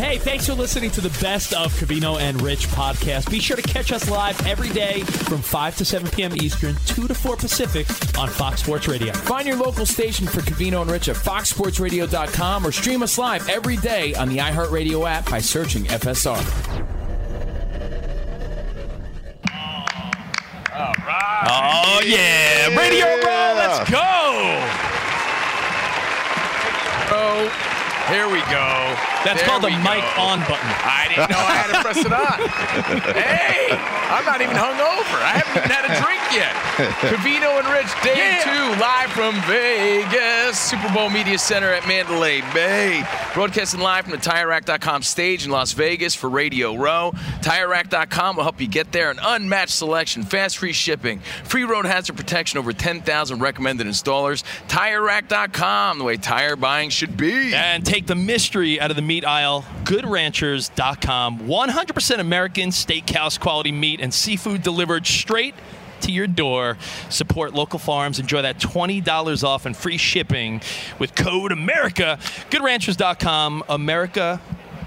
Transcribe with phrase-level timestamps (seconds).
[0.00, 3.30] Hey, thanks for listening to the best of Covino and Rich podcast.
[3.30, 6.34] Be sure to catch us live every day from 5 to 7 p.m.
[6.36, 7.86] Eastern, 2 to 4 Pacific
[8.18, 9.12] on Fox Sports Radio.
[9.12, 13.76] Find your local station for Covino and Rich at foxsportsradio.com or stream us live every
[13.76, 16.38] day on the iHeartRadio app by searching FSR.
[21.52, 22.68] Oh, yeah.
[22.74, 24.00] Radio Row, let's go.
[27.12, 29.09] Oh, here we go.
[29.24, 30.22] That's There called the mic go.
[30.22, 30.70] on button.
[30.84, 32.38] I didn't know I had to press it on.
[33.20, 33.68] hey,
[34.08, 35.20] I'm not even hungover.
[35.20, 36.54] I haven't even had a drink yet.
[37.12, 43.04] Covino and Rich, day two, live from Vegas, Super Bowl Media Center at Mandalay Bay.
[43.34, 47.12] Broadcasting live from the TireRack.com stage in Las Vegas for Radio Row.
[47.42, 49.10] TireRack.com will help you get there.
[49.10, 54.42] An unmatched selection, fast free shipping, free road hazard protection, over 10,000 recommended installers.
[54.68, 57.54] TireRack.com, the way tire buying should be.
[57.54, 59.64] And take the mystery out of the meat aisle.
[59.82, 61.40] GoodRanchers.com.
[61.40, 65.56] 100% American steakhouse quality meat and seafood delivered straight
[66.02, 66.78] to your door.
[67.08, 68.20] Support local farms.
[68.20, 70.62] Enjoy that $20 off and free shipping
[71.00, 72.18] with code AMERICA.
[72.50, 73.64] GoodRanchers.com.
[73.68, 74.40] America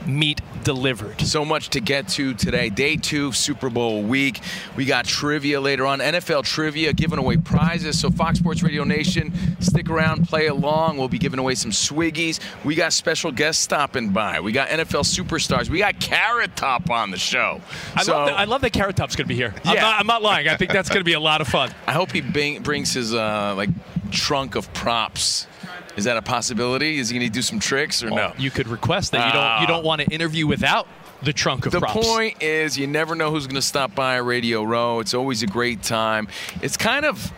[0.07, 1.19] meat delivered.
[1.21, 2.69] So much to get to today.
[2.69, 4.39] Day two, Super Bowl week.
[4.75, 7.99] We got trivia later on, NFL trivia, giving away prizes.
[7.99, 10.97] So, Fox Sports Radio Nation, stick around, play along.
[10.97, 12.39] We'll be giving away some swiggies.
[12.63, 14.39] We got special guests stopping by.
[14.39, 15.69] We got NFL superstars.
[15.69, 17.61] We got Carrot Top on the show.
[17.95, 19.53] I, so, love that, I love that Carrot Top's going to be here.
[19.65, 19.81] I'm, Yeah.
[19.81, 20.47] not, I'm not lying.
[20.47, 21.71] I think that's going to be a lot of fun.
[21.87, 23.69] I hope he bring, brings his uh, like
[24.11, 25.47] trunk of props.
[25.95, 26.97] Is that a possibility?
[26.97, 28.33] Is he going to do some tricks or no?
[28.37, 29.27] You could request that.
[29.27, 29.61] You don't.
[29.61, 29.87] You don't ah.
[29.87, 30.87] want to interview without
[31.21, 32.05] the trunk of The props.
[32.05, 34.99] point is, you never know who's going to stop by Radio Row.
[34.99, 36.27] It's always a great time.
[36.61, 37.31] It's kind of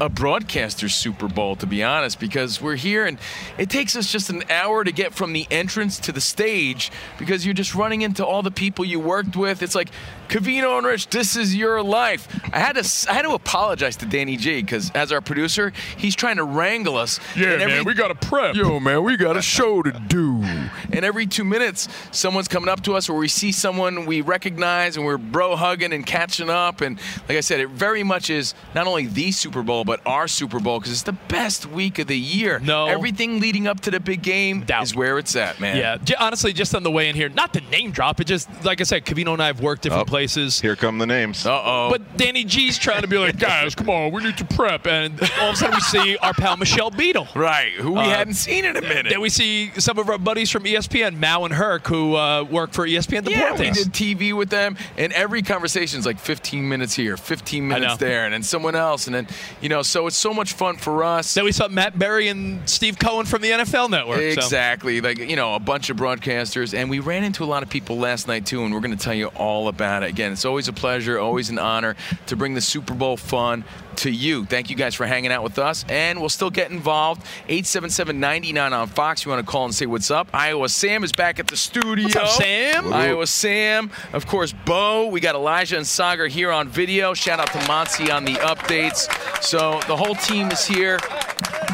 [0.00, 3.18] a broadcaster's Super Bowl, to be honest, because we're here and
[3.58, 7.44] it takes us just an hour to get from the entrance to the stage because
[7.44, 9.62] you're just running into all the people you worked with.
[9.62, 9.88] It's like,
[10.28, 12.26] Covino and Rich, this is your life.
[12.54, 16.14] I had to, I had to apologize to Danny G because as our producer, he's
[16.16, 17.20] trying to wrangle us.
[17.36, 18.54] Yeah, every- man, we got to prep.
[18.54, 20.42] Yo, man, we got a show to do.
[20.90, 24.96] And every two minutes, someone's coming up to us, or we see someone we recognize,
[24.96, 26.80] and we're bro hugging and catching up.
[26.80, 26.98] And
[27.28, 30.60] like I said, it very much is not only the Super Bowl, but our Super
[30.60, 32.58] Bowl because it's the best week of the year.
[32.58, 32.86] No.
[32.86, 34.82] everything leading up to the big game Doubt.
[34.84, 35.76] is where it's at, man.
[35.76, 38.80] Yeah, honestly, just on the way in here, not to name drop, it just like
[38.80, 40.60] I said, Covino and I have worked different Oh, places.
[40.60, 41.46] Here come the names.
[41.46, 41.88] Uh oh.
[41.90, 45.20] But Danny G's trying to be like, guys, come on, we need to prep, and
[45.40, 47.28] all of a sudden we see our pal Michelle Beadle.
[47.34, 49.06] right, who we Uh, hadn't seen in a minute.
[49.10, 52.72] Then we see some of our buddies from ESPN, Mao and Herc, who uh, work
[52.72, 53.74] for ESPN Yeah, we Deportes.
[53.74, 58.24] did TV with them, and every conversation is like 15 minutes here, 15 minutes there,
[58.24, 59.26] and then someone else, and then
[59.60, 61.32] you know, so it's so much fun for us.
[61.32, 64.18] Then we saw Matt Berry and Steve Cohen from the NFL Network.
[64.18, 65.00] so- Exactly.
[65.00, 66.76] Like, you know, a bunch of broadcasters.
[66.76, 69.02] And we ran into a lot of people last night, too, and we're going to
[69.02, 70.10] tell you all about it.
[70.10, 71.96] Again, it's always a pleasure, always an honor
[72.26, 73.64] to bring the Super Bowl fun
[73.98, 74.44] to you.
[74.44, 75.84] Thank you guys for hanging out with us.
[75.88, 77.22] And we'll still get involved.
[77.48, 79.24] 877 99 on Fox.
[79.24, 80.28] You want to call and say what's up?
[80.32, 82.04] Iowa Sam is back at the studio.
[82.04, 82.92] What's up, Sam?
[82.92, 83.90] Iowa Sam.
[84.12, 85.08] Of course, Bo.
[85.08, 87.14] We got Elijah and Sagar here on video.
[87.14, 89.10] Shout out to Monty on the updates.
[89.42, 90.98] So the whole team is here.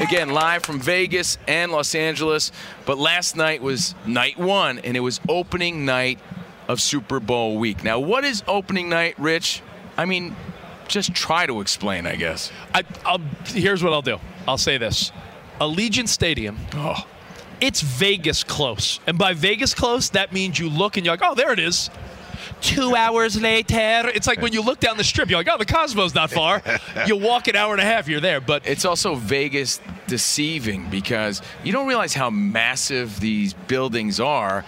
[0.00, 2.52] Again, live from Vegas and Los Angeles.
[2.86, 6.20] But last night was night one, and it was opening night
[6.68, 7.82] of Super Bowl week.
[7.82, 9.62] Now, what is opening night, Rich?
[9.96, 10.36] I mean,
[10.88, 12.50] just try to explain, I guess.
[12.74, 14.18] I, I'll, here's what I'll do.
[14.46, 15.12] I'll say this:
[15.60, 16.58] Allegiant Stadium.
[16.74, 17.06] Oh,
[17.60, 21.34] It's Vegas close, and by Vegas close, that means you look and you're like, oh,
[21.34, 21.90] there it is.
[22.60, 25.66] Two hours later, it's like when you look down the strip, you're like, oh, the
[25.66, 26.62] Cosmo's not far.
[27.06, 28.40] you walk an hour and a half, you're there.
[28.40, 34.64] But it's also Vegas deceiving because you don't realize how massive these buildings are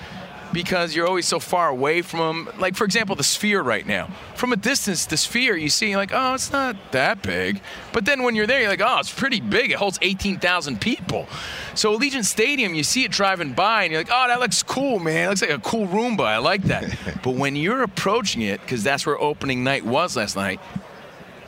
[0.53, 2.61] because you're always so far away from them.
[2.61, 4.11] Like, for example, the Sphere right now.
[4.35, 7.61] From a distance, the Sphere, you see, you're like, oh, it's not that big.
[7.93, 9.71] But then when you're there, you're like, oh, it's pretty big.
[9.71, 11.29] It holds 18,000 people.
[11.75, 14.99] So Allegiant Stadium, you see it driving by, and you're like, oh, that looks cool,
[14.99, 15.27] man.
[15.27, 16.25] It looks like a cool Roomba.
[16.25, 16.97] I like that.
[17.23, 20.61] but when you're approaching it, because that's where opening night was last night,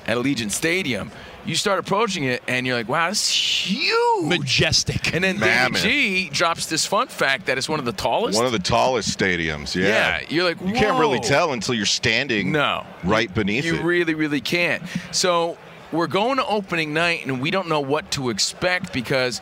[0.07, 1.11] at Allegiant Stadium,
[1.45, 3.35] you start approaching it and you're like, wow, this is
[3.67, 4.29] huge.
[4.29, 5.13] majestic.
[5.15, 5.83] And then Danny Mammoth.
[5.83, 8.37] G drops this fun fact that it's one of the tallest.
[8.37, 9.75] One of the tallest stadiums.
[9.75, 9.89] Yeah.
[9.89, 12.87] Yeah, you're like, you can't really tell until you're standing No.
[13.05, 13.79] right beneath You it.
[13.79, 14.83] You really, really can't.
[15.11, 15.59] So
[15.91, 19.41] we're going to opening night and we don't know what to expect because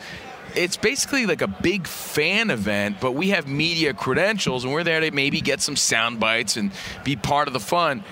[0.55, 4.99] it's basically like a big fan event, but we have media credentials and we're there
[5.01, 6.71] to maybe get some sound bites and
[7.03, 8.03] be part of the fun.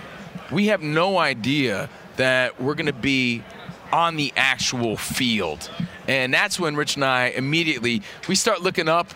[0.52, 3.44] We have no idea that we're going to be
[3.92, 5.70] on the actual field.
[6.08, 9.14] And that's when Rich and I immediately we start looking up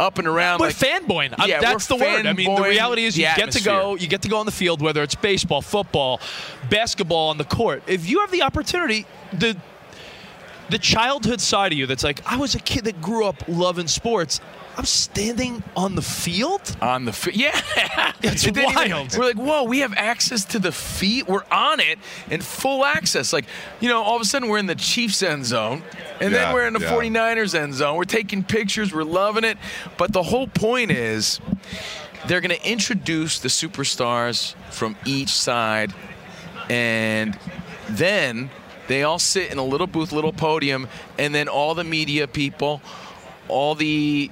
[0.00, 0.58] up and around.
[0.60, 1.34] We're like, fanboying.
[1.38, 2.26] I- Yeah, that's the word.
[2.26, 4.52] I mean, the reality is you get to go, you get to go on the
[4.52, 6.20] field, whether it's baseball, football,
[6.68, 7.82] basketball on the court.
[7.86, 9.56] If you have the opportunity, the
[10.70, 13.86] the childhood side of you that's like, I was a kid that grew up loving
[13.88, 14.40] sports.
[14.76, 16.76] I'm standing on the field.
[16.82, 17.36] on the field.
[17.36, 19.16] Yeah, It's And then even- wild.
[19.16, 21.28] We're like, whoa, we have access to the feet.
[21.28, 21.98] We're on it
[22.30, 23.32] and full access.
[23.32, 23.44] Like,
[23.80, 25.82] you know, all of a sudden we're in the Chiefs end zone,
[26.20, 26.90] and Yeah, then we're in the yeah.
[26.92, 27.96] 49ers end zone.
[27.96, 28.92] We're taking pictures.
[28.92, 29.58] We're loving it.
[29.96, 31.38] But the whole point is,
[32.26, 35.92] they're going to introduce the superstars from each side,
[36.70, 37.38] and
[37.90, 38.50] then
[38.88, 40.88] they all sit in a little booth, little podium,
[41.18, 42.82] and then all the media people,
[43.48, 44.30] all the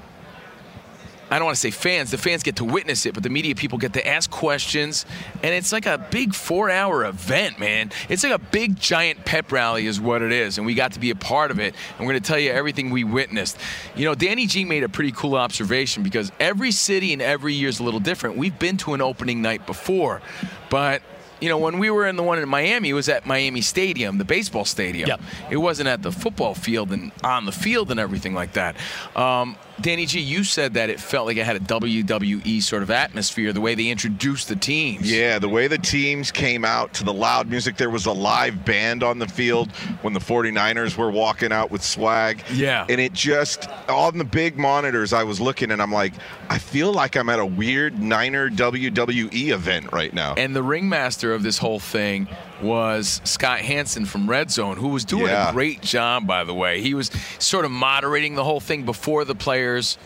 [1.32, 2.10] I don't want to say fans.
[2.10, 5.06] The fans get to witness it, but the media people get to ask questions,
[5.42, 7.90] and it's like a big four-hour event, man.
[8.10, 11.00] It's like a big giant pep rally, is what it is, and we got to
[11.00, 11.74] be a part of it.
[11.96, 13.56] And we're going to tell you everything we witnessed.
[13.96, 17.70] You know, Danny G made a pretty cool observation because every city and every year
[17.70, 18.36] is a little different.
[18.36, 20.20] We've been to an opening night before,
[20.68, 21.00] but
[21.42, 24.18] you know, when we were in the one in Miami, it was at Miami Stadium,
[24.18, 25.08] the baseball stadium.
[25.08, 25.20] Yep.
[25.50, 28.76] It wasn't at the football field and on the field and everything like that.
[29.16, 32.90] Um, Danny G, you said that it felt like it had a WWE sort of
[32.90, 35.10] atmosphere, the way they introduced the teams.
[35.10, 38.64] Yeah, the way the teams came out to the loud music, there was a live
[38.64, 42.44] band on the field when the 49ers were walking out with swag.
[42.52, 42.86] Yeah.
[42.88, 46.14] And it just, on the big monitors, I was looking and I'm like,
[46.48, 50.34] I feel like I'm at a weird Niner WWE event right now.
[50.34, 52.28] And the ringmaster of this whole thing
[52.62, 55.50] was Scott Hanson from Red Zone, who was doing Yeah.
[55.50, 56.80] a great job, by the way.
[56.80, 59.98] He was sort of moderating the whole thing before the players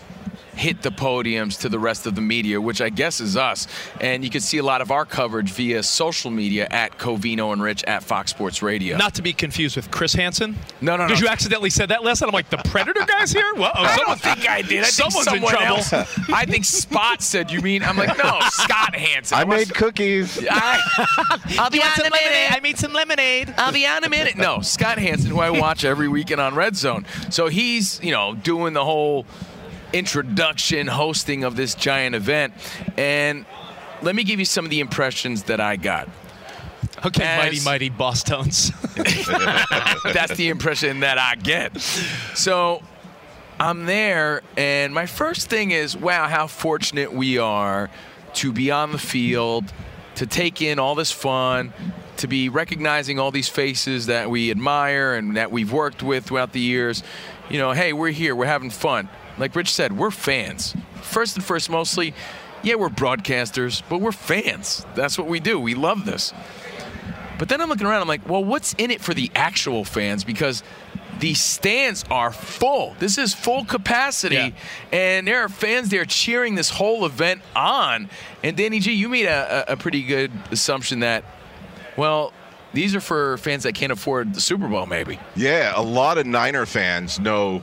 [0.55, 3.67] hit the podiums to the rest of the media, which I guess is us.
[4.01, 7.63] And you can see a lot of our coverage via social media at Covino and
[7.63, 8.97] Rich at Fox Sports Radio.
[8.97, 10.57] Not to be confused with Chris Hansen.
[10.81, 11.09] No, no, no.
[11.09, 12.29] Because you accidentally said that last time.
[12.31, 13.53] I'm like, the Predator guy's here?
[13.55, 14.81] Well, oh, I someone- don't think I did.
[14.81, 15.77] I think someone's in trouble.
[15.77, 15.93] else.
[15.93, 17.83] I think Spot said you mean.
[17.83, 19.37] I'm like, no, Scott Hanson.
[19.39, 20.39] I must- made cookies.
[20.51, 20.81] I,
[21.59, 22.13] I'll be You on in a minute.
[22.13, 22.49] lemonade?
[22.51, 23.55] I made some lemonade.
[23.59, 24.37] I'll be on a minute.
[24.37, 27.05] No, Scott Hanson, who I watch every weekend on Red Zone.
[27.31, 29.27] So he's, you know, doing the whole
[29.97, 32.55] introduction, hosting of this giant event.
[32.97, 33.47] And
[34.03, 36.09] let me give you some of the impressions that I got.
[37.05, 38.71] Okay, As- mighty, mighty boss tones.
[38.97, 41.79] That's the impression that I get.
[42.35, 42.83] So
[43.59, 47.91] I'm there, and my first thing is, wow, how fortunate we are
[48.35, 49.73] to be on the field,
[50.17, 51.73] to take in all this fun,
[52.19, 56.53] to be recognizing all these faces that we admire and that we've worked with throughout
[56.53, 57.03] the years.
[57.51, 59.09] You know, hey, we're here, we're having fun.
[59.39, 60.75] Like Rich said, we're fans.
[61.03, 62.15] First and first, mostly,
[62.63, 64.85] yeah, we're broadcasters, but we're fans.
[64.95, 65.61] That's what we do.
[65.61, 66.33] We love this.
[67.39, 70.25] But then I'm looking around, I'm like, well, what's in it for the actual fans?
[70.25, 70.63] Because
[71.19, 72.97] the stands are full.
[72.99, 74.37] This is full capacity.
[74.37, 74.51] Yeah.
[74.91, 78.09] And there are fans there cheering this whole event on.
[78.43, 81.25] And Danny G, you made a, a a pretty good assumption that,
[81.97, 82.33] well,
[82.73, 85.19] these are for fans that can't afford the Super Bowl, maybe.
[85.35, 87.63] Yeah, a lot of Niner fans know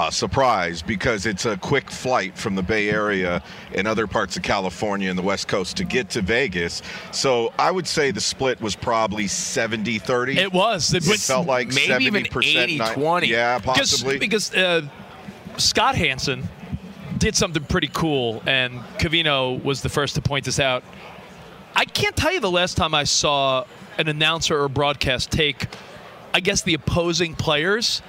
[0.00, 3.42] uh, surprise because it's a quick flight from the Bay Area
[3.74, 6.80] and other parts of California and the West Coast to get to Vegas.
[7.12, 10.38] So I would say the split was probably 70 30.
[10.38, 10.94] it was.
[10.94, 13.26] It, It felt like maybe even 70% Ni- 80-20.
[13.26, 14.18] Yeah, because, possibly.
[14.18, 14.88] because uh,
[15.58, 16.48] Scott Hanson
[17.18, 20.82] did something pretty cool, and Covino was the first to point this out.
[21.74, 23.64] I can't tell you the last time I saw
[23.98, 25.66] an announcer or broadcast take,
[26.32, 28.00] I guess, the opposing players.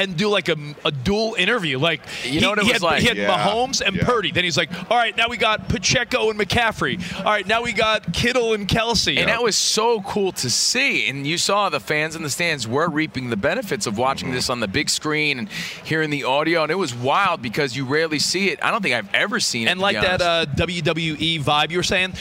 [0.00, 2.82] And do like a, a dual interview, like You know what it he was had,
[2.82, 3.00] like?
[3.02, 4.04] He had Yeah, Mahomes and yeah.
[4.04, 4.30] Purdy.
[4.32, 6.98] Then he's like, "All right, now we got Pacheco and McCaffrey.
[7.18, 11.08] All right, now we got Kittle and Kelce." And that was so cool to see.
[11.08, 14.48] And you saw the fans in the stands were reaping the benefits of watching this
[14.50, 15.48] on the big screen and
[15.84, 16.62] hearing the audio.
[16.62, 18.58] And it was wild because you rarely see it.
[18.62, 19.70] I don't think I've ever seen it.
[19.72, 22.14] and to like be that uh, WWE vibe you were saying.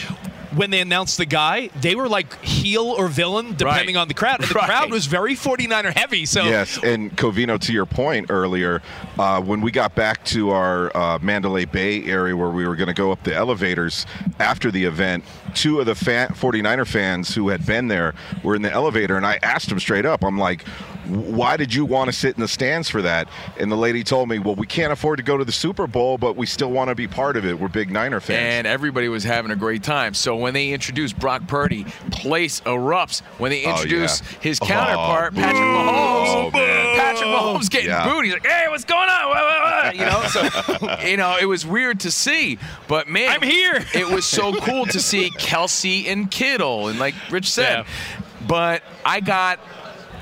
[0.56, 4.02] When they announced the guy, they were like heel or villain depending Right.
[4.02, 4.42] on the crowd.
[4.42, 4.66] And the Right.
[4.66, 6.26] crowd was very 49er heavy.
[6.26, 8.82] So Yes, and Covino, to your point earlier,
[9.18, 12.88] uh, when we got back to our uh, Mandalay Bay area where we were going
[12.88, 14.06] to go up the elevators
[14.40, 15.24] after the event,
[15.56, 18.14] two of the fan, 49er fans who had been there
[18.44, 20.66] were in the elevator, and I asked them straight up, I'm like,
[21.08, 23.28] why did you want to sit in the stands for that?
[23.60, 26.20] And the lady told me, well, we can't afford to go to the Super Bowl,
[26.20, 27.60] but we still want to be part of it.
[27.60, 28.38] We're big Niner fans.
[28.40, 30.14] and everybody was having a great time.
[30.14, 33.22] So when they introduced Brock Purdy, place erupts.
[33.40, 34.38] When they Oh, introduced yeah.
[34.42, 35.60] his Oh, counterpart, Patrick boo.
[35.62, 36.52] Mahomes, Oh.
[36.54, 38.06] Patrick Mahomes getting Yeah.
[38.08, 38.26] booed.
[38.26, 41.46] He's like, "Hey, what's going on?" Wah, wah, wah," You know, so you know, it
[41.46, 42.60] was weird to see.
[42.88, 43.84] But man, I'm here.
[43.96, 47.86] it was so cool to see Kelce and Kittle, and like Rich said.
[47.86, 48.48] Yeah.
[48.48, 49.60] But I got.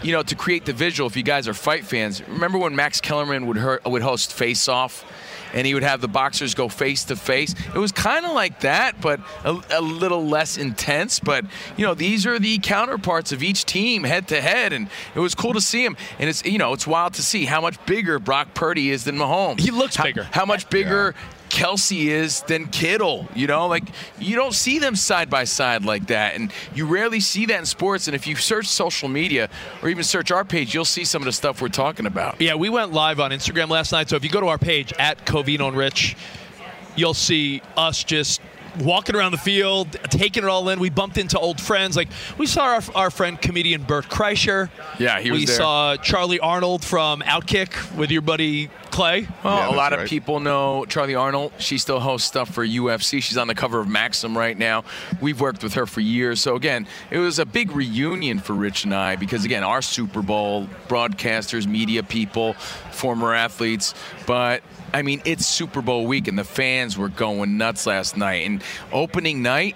[0.04, 3.02] You know, to create the visual, if you guys are fight fans, remember when Max
[3.02, 5.04] Kellerman would her, would host Face Off,
[5.56, 7.56] and he would have the boxers go face to face.
[7.74, 11.20] It was kind of like that, but a, a little less intense.
[11.20, 11.46] But
[11.78, 15.34] you know, these are the counterparts of each team head to head, and it was
[15.34, 15.98] cool to see him.
[16.20, 19.18] And it's you know, it's wild to see how much bigger Brock Purdy is than
[19.18, 19.62] Mahomes.
[19.62, 20.26] He looks How- bigger.
[20.32, 21.16] How much bigger
[21.50, 23.28] Kelce is than Kittle.
[23.36, 23.84] You know, like
[24.20, 27.66] you don't see them side by side like that, and you rarely see that in
[27.66, 28.08] sports.
[28.08, 29.50] And if you search social media
[29.82, 32.40] or even search our page, you'll see some of the stuff we're talking about.
[32.42, 34.10] Yeah, we went live on Instagram last night.
[34.10, 36.16] So if you go to our page at Covino and Rich,
[36.96, 38.42] you'll see us just
[38.80, 40.80] walking around the field, taking it all in.
[40.80, 41.96] We bumped into old friends.
[41.96, 44.70] Like we saw our, our friend comedian Bert Kreischer.
[45.00, 45.42] Yeah, he was there.
[45.42, 45.56] We there.
[45.56, 49.28] saw Charly Arnolt from Outkick with your buddy Clay.
[49.44, 50.10] Well, Yeah, a that's lot of right.
[50.10, 51.52] people know Charly Arnolt.
[51.60, 53.22] She still hosts stuff for UFC.
[53.22, 54.84] She's on the cover of Maxim right now.
[55.22, 56.40] We've worked with her for years.
[56.42, 60.22] So, again, it was a big reunion for Rich and I because, again, our Super
[60.22, 62.54] Bowl broadcasters, media people,
[62.92, 63.94] former athletes.
[64.26, 64.64] But,
[64.94, 68.46] I mean, it's Super Bowl week and the fans were going nuts last night.
[68.46, 69.76] And opening night,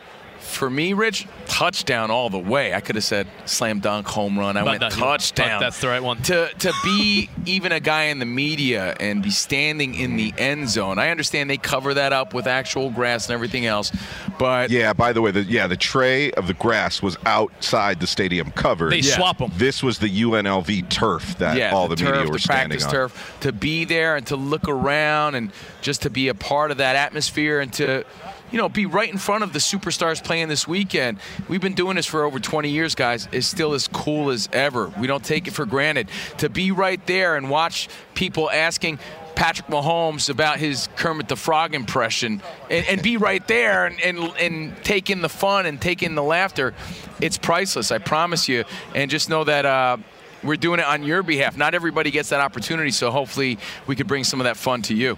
[0.51, 2.73] for me, Rich, touchdown all the way.
[2.73, 4.57] I could have said slam dunk, home run.
[4.57, 5.59] I But went no, touchdown.
[5.59, 6.21] but that's the right one.
[6.23, 10.69] To to be even a guy in the media and be standing in the end
[10.69, 10.99] zone.
[10.99, 13.91] I understand they cover that up with actual grass and everything else,
[14.37, 14.93] but Yeah.
[14.93, 18.91] By the way, the yeah the tray of the grass was outside the stadium covered.
[18.91, 19.15] They Yeah.
[19.15, 19.51] swap them.
[19.57, 22.85] This was the UNLV turf that yeah, all the, turf, media were the standing practice
[22.85, 22.91] on.
[22.91, 26.77] turf, to be there and to look around and just to be a part of
[26.77, 28.03] that atmosphere and to,
[28.51, 31.19] you know, be right in front of the superstars playing this weekend.
[31.47, 33.27] We've been doing this for over 20 years, guys.
[33.31, 34.91] It's still as cool as ever.
[34.99, 36.09] We don't take it for granted.
[36.37, 38.99] To be right there and watch people asking.
[39.33, 44.19] Patrick Mahomes about his Kermit the Frog impression and, and be right there and, and,
[44.37, 46.75] and take in the fun and take in the laughter.
[47.21, 48.65] It's priceless, I promise you.
[48.93, 49.97] And just know that uh,
[50.43, 51.57] we're doing it on your behalf.
[51.57, 54.93] Not everybody gets that opportunity, so hopefully we could bring some of that fun to
[54.93, 55.17] you.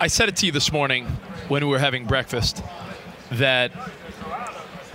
[0.00, 1.06] I said it to you this morning
[1.50, 2.62] when we were having breakfast
[3.32, 3.72] that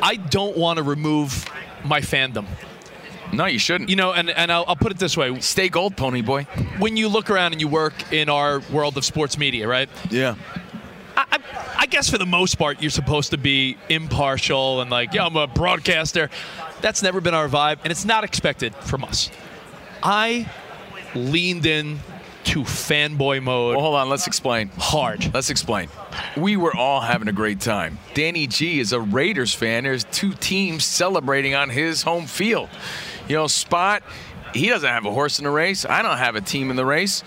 [0.01, 1.45] I don't want to remove
[1.83, 2.47] my fandom.
[3.33, 3.89] No, you shouldn't.
[3.89, 5.38] You know, and, and I'll, I'll put it this way.
[5.41, 6.43] Stay gold, pony boy.
[6.79, 9.89] When you look around and you work in our world of sports media, right?
[10.09, 10.35] Yeah.
[11.17, 15.13] I, I, I guess for the most part, you're supposed to be impartial and like,
[15.13, 16.29] yeah, I'm a broadcaster.
[16.79, 19.29] That's never been our vibe, and it's not expected from us.
[20.03, 20.50] I
[21.15, 22.00] leaned in
[22.45, 24.09] to fanboy mode Well, hold on.
[24.09, 24.69] Let's explain.
[24.77, 25.33] hard.
[25.33, 25.89] Let's explain.
[26.37, 27.99] We were all having a great time.
[28.13, 29.83] Danny G is a Raiders fan.
[29.83, 32.69] There's two teams celebrating on his home field.
[33.27, 34.03] You know, Spot,
[34.53, 35.85] he doesn't have a horse in the race.
[35.85, 37.23] I don't have a team in the race.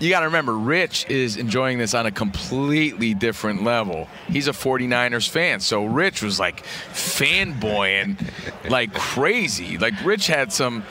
[0.00, 4.08] You got to remember, Rich is enjoying this on a completely different level.
[4.28, 5.60] He's a 49ers fan.
[5.60, 8.18] So Rich was like fanboying
[8.68, 9.78] like crazy.
[9.78, 10.84] Like Rich had some,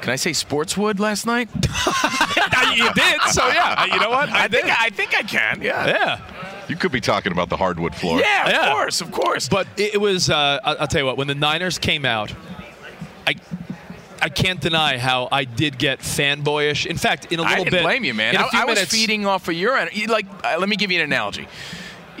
[0.00, 1.48] can I say sportswood last night?
[2.74, 3.84] you did, so yeah.
[3.86, 4.28] You know what?
[4.30, 4.62] I, I did.
[4.62, 5.62] think I think I can.
[5.62, 5.86] Yeah.
[5.86, 6.20] yeah.
[6.68, 8.20] You could be talking about the hardwood floor.
[8.20, 8.72] Yeah, of Yeah.
[8.72, 9.48] course, of course.
[9.48, 10.30] But it, it was.
[10.30, 11.16] Uh, I- I'll tell you what.
[11.16, 12.32] When the Niners came out,
[13.26, 13.34] I.
[14.22, 16.84] I can't deny how I did get fanboyish.
[16.84, 18.34] In fact, in a I little didn't bit, blame you, man.
[18.34, 20.06] in a I, few I was minutes- feeding off of your energy.
[20.06, 21.48] Like, uh, let me give you an analogy.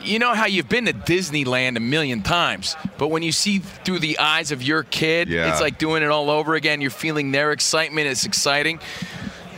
[0.02, 3.98] You know how you've been to Disneyland a million times, but when you see through
[4.00, 5.50] the eyes of your kid, Yeah.
[5.50, 6.80] it's like doing it all over again.
[6.80, 8.06] You're feeling their excitement.
[8.06, 8.80] It's exciting.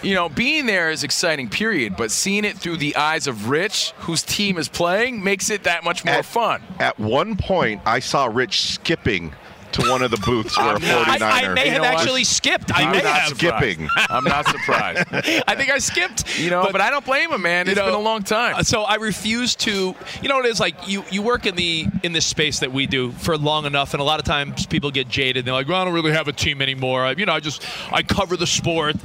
[0.02, 1.96] You know, being there is exciting, period.
[1.96, 5.84] But seeing it through the eyes of Rich, whose team is playing, makes it that
[5.84, 6.61] much more At- fun.
[6.80, 9.32] At one point, I saw Rich skipping
[9.73, 11.23] to one of the booths where a I'm not- 49er.
[11.23, 12.00] I, I may You have know what?
[12.00, 12.73] actually skipped.
[12.75, 13.29] I He may was have.
[13.37, 13.88] skipping.
[14.11, 15.07] I'm not surprised.
[15.12, 16.38] I think I skipped.
[16.38, 17.69] You know, but, I don't blame him, man.
[17.69, 18.57] It's you know, been a long time.
[18.57, 19.95] Uh, So I refuse to.
[20.23, 20.88] You know what it is like.
[20.88, 24.00] You you work in the in this space that we do for long enough, and
[24.00, 25.45] a lot of times people get jaded.
[25.45, 27.05] They're like, "Well, I don't really have a team anymore.
[27.05, 28.97] I, you know, I just I cover the sport."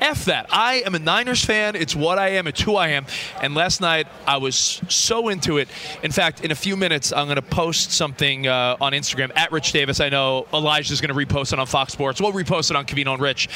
[0.00, 0.46] F that.
[0.50, 1.76] I am a Niners fan.
[1.76, 2.46] It's what I am.
[2.46, 3.06] It's who I am.
[3.42, 5.68] And last night I was so into it.
[6.02, 9.52] In fact, in a few minutes I'm going to post something uh, on Instagram at
[9.52, 10.00] Rich Davis.
[10.00, 12.20] I know Elijah's going to repost it on Fox Sports.
[12.20, 13.48] We'll repost it on Covino and Rich.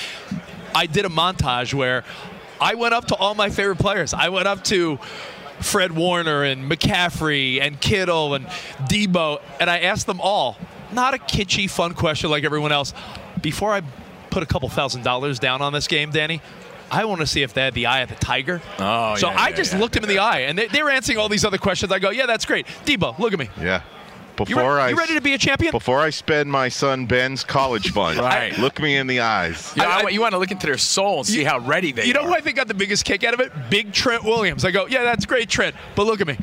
[0.74, 2.04] I did a montage where
[2.60, 4.14] I went up to all my favorite players.
[4.14, 4.98] I went up to
[5.60, 8.46] Fred Warner and McCaffrey and Kittle and
[8.88, 10.56] Deebo, and I asked them all,
[10.92, 12.94] not a kitschy, fun question like everyone else.
[13.40, 13.82] Before I
[14.32, 16.40] put a couple thousand dollars down on this game, Danny,
[16.90, 18.60] I want to see if they had the eye of the tiger.
[18.78, 20.82] Oh, so yeah, I yeah, just yeah, looked him in the eye, and they, they
[20.82, 21.92] were answering all these other questions.
[21.92, 22.66] I go, yeah, that's great.
[22.84, 23.48] Deebo, look at me.
[23.60, 23.82] Yeah.
[24.38, 25.70] You, Before re- I you ready to be a champion?
[25.70, 28.56] before I spend my son Ben's college fund, Right.
[28.58, 29.72] look me in the eyes.
[29.76, 31.44] You, know, I- I, I- want- you want to look into their soul and see
[31.44, 32.04] how ready they are.
[32.06, 32.26] You know are.
[32.26, 33.52] who I think got the biggest kick out of it?
[33.70, 34.64] Big Trent Williams.
[34.64, 35.76] I go, yeah, that's great, Trent.
[35.94, 36.36] But look at me.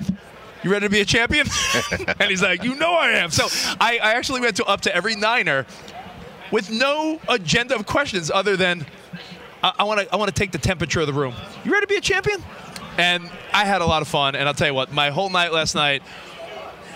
[0.64, 1.48] You ready to be a champion?
[2.20, 3.32] and he's like, you know I am.
[3.32, 3.48] So
[3.82, 5.66] I, I actually went to up to every Niner
[6.52, 8.86] with no agenda of questions other than
[9.62, 11.34] I want to I want to take the temperature of the room.
[11.66, 12.44] You ready to be a champion?
[12.98, 14.36] And I had a lot of fun.
[14.36, 16.02] And I'll tell you what, my whole night last night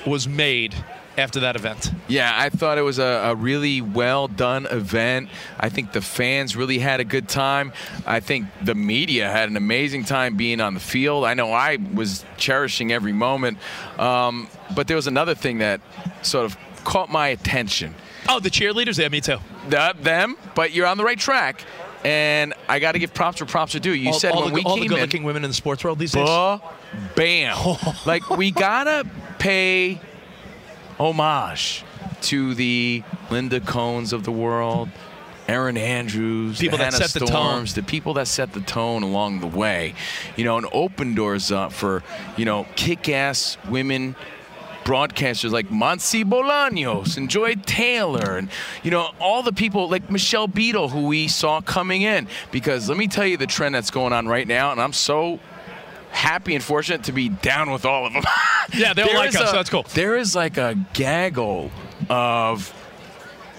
[0.06, 0.76] was made
[1.18, 1.92] after that event.
[2.08, 5.30] Yeah, I thought it was a, a, really well done event.
[5.60, 7.72] I think the fans really had a good time.
[8.06, 11.26] I think the media had an amazing time being on the field.
[11.26, 13.60] I know I was cherishing every moment.
[14.00, 15.82] Um, but there was another thing that
[16.24, 17.94] sort of caught my attention.
[18.30, 18.98] Oh, the cheerleaders?
[18.98, 19.38] Yeah, me too.
[19.70, 21.64] The, them, but you're on the right track.
[22.04, 23.94] And I got to give props for props to do.
[23.94, 25.56] You all, said all when the, we all came the good-looking in, women in the
[25.56, 26.28] sports world these days.
[27.16, 27.56] bam!
[27.58, 28.02] Oh.
[28.06, 29.08] like we gotta
[29.40, 30.02] pay
[31.00, 31.84] homage
[32.24, 34.90] to the Linda Cohns of the world,
[35.48, 37.66] Erin Andrews, people the that Hannah set the tone.
[37.74, 39.94] the people that set the tone along the way,
[40.36, 42.04] you know, and open doors up for
[42.38, 44.16] you know kick-ass women
[44.84, 48.50] broadcasters like Monsi Bolaños and Joy Taylor and
[48.84, 52.98] you know all the people like Michelle Beadle who we saw coming in because let
[52.98, 55.40] me tell you the trend that's going on right now and I'm so
[56.12, 58.24] happy and fortunate to be down with all of them.
[58.76, 59.84] Yeah, they all like us, a- so that's cool.
[59.94, 61.70] There is like a gaggle
[62.10, 62.74] of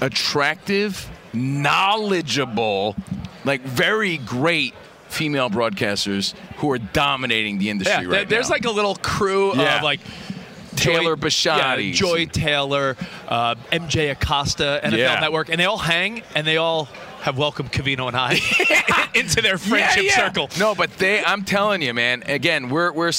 [0.00, 2.96] attractive, knowledgeable,
[3.44, 4.74] like very great
[5.08, 8.54] female broadcasters who are dominating the industry Yeah, right there- there's now.
[8.56, 9.76] like a little crew Yeah.
[9.76, 10.00] of like
[10.76, 11.88] Taylor Joy, Bisciotti.
[11.88, 12.96] yeah, Joy Taylor,
[13.28, 15.20] uh, MJ Acosta, NFL Yeah.
[15.20, 16.86] Network, and they all hang and they all
[17.22, 18.38] have welcomed Covino and I
[19.18, 20.26] into their friendship yeah, yeah.
[20.26, 20.50] circle.
[20.58, 23.12] No, but they I'm telling you, man, again, we're we're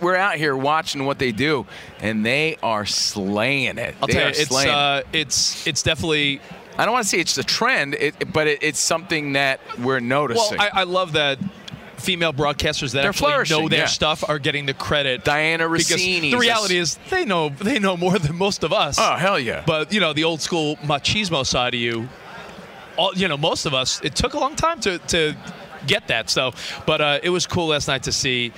[0.00, 1.64] we're out here watching what they do
[2.00, 3.94] and they are slaying it.
[4.00, 6.40] I'll they tell you, it's uh, it's it's definitely.
[6.76, 10.00] I don't want to say it's a trend, it, but it, it's something that we're
[10.00, 10.58] Well, noticing.
[10.58, 11.38] I, I love that
[12.04, 13.86] female broadcasters that They're actually flourishing, know their yeah.
[13.86, 15.24] stuff are getting the credit.
[15.24, 16.30] Dianna Russini.
[16.30, 18.98] the reality is they know they know more than most of us.
[18.98, 19.64] Oh hell yeah!
[19.66, 22.08] But you know the old school machismo side of you,
[22.96, 24.00] all you know, most of us.
[24.02, 25.34] It took a long time to to
[25.86, 26.30] get that.
[26.30, 26.52] So,
[26.86, 28.52] but uh, it was cool last night to see.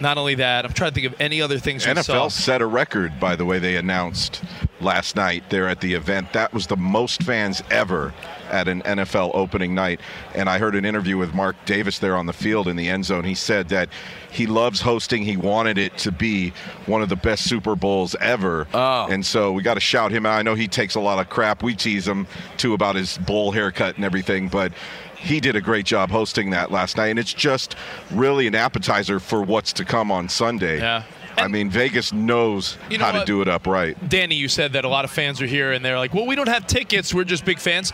[0.00, 2.28] Not only that, I'm trying to think of any other things we saw.
[2.28, 4.44] NFL set a record, by the way, they announced
[4.80, 6.32] last night there at the event.
[6.32, 8.14] That was the most fans ever
[8.50, 10.00] at an NFL opening night.
[10.34, 13.04] And I heard an interview with Mark Davis there on the field in the end
[13.04, 13.24] zone.
[13.24, 13.88] He said that
[14.30, 15.22] he loves hosting.
[15.22, 16.52] He wanted it to be
[16.86, 18.66] one of the best Super Bowls ever.
[18.72, 19.06] Oh.
[19.10, 20.38] And so we got to shout him out.
[20.38, 21.62] I know he takes a lot of crap.
[21.62, 24.72] We tease him too about his bowl haircut and everything, but
[25.16, 27.08] he did a great job hosting that last night.
[27.08, 27.74] And it's just
[28.10, 30.78] really an appetizer for what's to come on Sunday.
[30.78, 31.02] Yeah.
[31.42, 33.96] I mean, Vegas knows You know how to do it up right.
[34.08, 36.34] Danny, you said that a lot of fans are here and they're like, well, we
[36.34, 37.12] don't have tickets.
[37.14, 37.92] We're just big fans.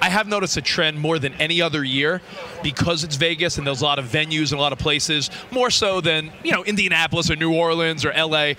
[0.00, 2.20] I have noticed a trend more than any other year
[2.62, 5.70] because it's Vegas and there's a lot of venues and a lot of places, more
[5.70, 8.52] so than, you know, Indianapolis or New Orleans or LA.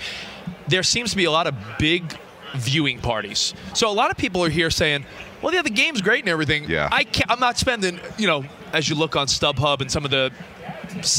[0.68, 2.18] There seems to be a lot of big
[2.56, 3.54] viewing parties.
[3.74, 5.06] So a lot of people are here saying,
[5.42, 6.70] well, yeah, the game's great and everything.
[6.70, 6.90] Yeah.
[6.92, 10.12] I can't, I'm not spending, you know, as you look on StubHub and some of
[10.12, 10.32] the,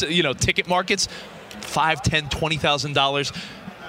[0.09, 1.09] you know, ticket markets,
[1.60, 3.32] five, ten, twenty thousand dollars.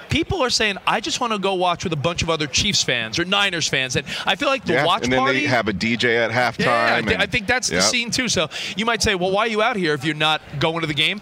[0.08, 2.82] People are saying, I just want to go watch with a bunch of other Chiefs
[2.82, 4.84] fans or Niners fans, and I feel like the yeah.
[4.84, 5.40] watch and then party.
[5.40, 6.64] they have a DJ at halftime.
[6.66, 8.28] yeah, I, thi- and- I think that's the scene too.
[8.28, 10.88] So you might say, well, why are you out here if you're not going to
[10.88, 11.20] the game?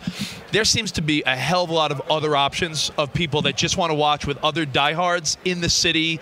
[0.53, 3.59] There seems to be a hell of a lot of other options of people that
[3.59, 6.19] just want to watch with other diehards in the city,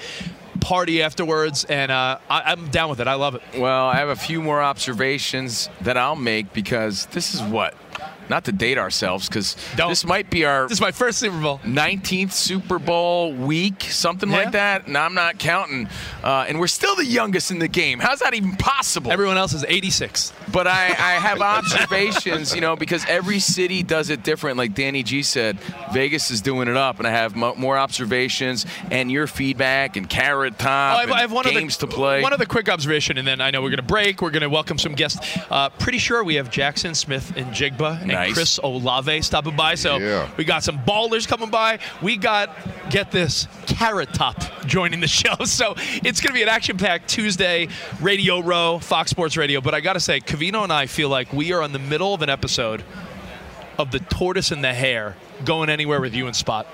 [0.58, 3.06] party afterwards, and uh, I, I'm down with it.
[3.06, 3.42] I love it.
[3.56, 7.74] Well, I have a few more observations that I'll make because this is what,
[8.28, 11.60] not to date ourselves, because this might be our This is my first Super Bowl.
[11.64, 14.36] 19th Super Bowl week, something Yeah.
[14.36, 14.86] like that.
[14.86, 15.88] And I'm not counting.
[16.24, 17.98] Uh, and we're still the youngest in the game.
[17.98, 19.12] How's that even possible?
[19.12, 20.32] Everyone else is 86.
[20.52, 24.56] But I, I have observations, you know, because every city does it different.
[24.56, 25.58] Like Danny G said,
[25.92, 30.08] Vegas is doing it up, and I have mo- more observations and your feedback and
[30.08, 32.22] carrot top Oh, I have, and I have one games other, to play.
[32.22, 34.22] One other quick observation, and then I know we're going to break.
[34.22, 35.18] We're going to welcome some guests.
[35.50, 38.34] Uh, pretty sure we have Jaxon Smith-Njigba and Nice.
[38.34, 39.74] Chris Olave stopping by.
[39.74, 40.28] So Yeah.
[40.36, 41.78] we got some ballers coming by.
[42.02, 42.50] We got,
[42.90, 45.34] get this, Carrot Top joining the show.
[45.44, 47.68] So it's going to be an action-packed Tuesday
[48.00, 49.60] Radio Row, Fox Sports Radio.
[49.60, 52.14] But I got to say, Covino and I feel like we are in the middle
[52.14, 52.82] of an episode
[53.78, 56.66] of the tortoise and the hare going anywhere with you and Spot.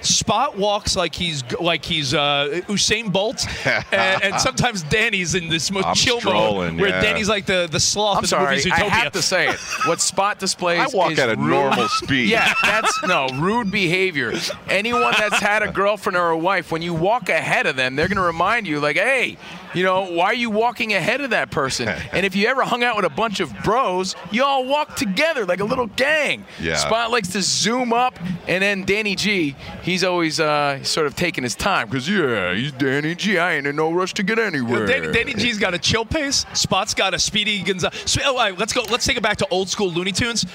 [0.00, 3.46] Spot walks like he's like he's uh, Usain Bolt,
[3.92, 7.00] and, and sometimes Danny's in this most I'm chill strolling, mode where yeah.
[7.00, 9.58] Danny's like the the sloth I'm in sorry, the movie I have to say it.
[9.86, 12.28] What Spot displays I walk is at a rude- normal speed.
[12.30, 14.32] Yeah, that's no rude behavior.
[14.68, 18.08] Anyone that's had a girlfriend or a wife, when you walk ahead of them, they're
[18.08, 19.36] going to remind you, like, hey,
[19.74, 21.88] you know, why are you walking ahead of that person?
[22.12, 25.44] and if you ever hung out with a bunch of bros, you all walk together
[25.46, 26.44] like a little gang.
[26.60, 26.76] Yeah.
[26.76, 31.44] Spot likes to zoom up, and then Danny G, he's always uh, sort of taking
[31.44, 33.38] his time because yeah, he's Danny G.
[33.38, 34.86] I ain't in no rush to get anywhere.
[34.86, 36.46] Danny, Danny G's got a chill pace.
[36.54, 38.18] Spot's got a speedy Gonzalez.
[38.24, 38.82] Oh, all right, let's go.
[38.90, 40.46] Let's take it back to old school Looney Tunes.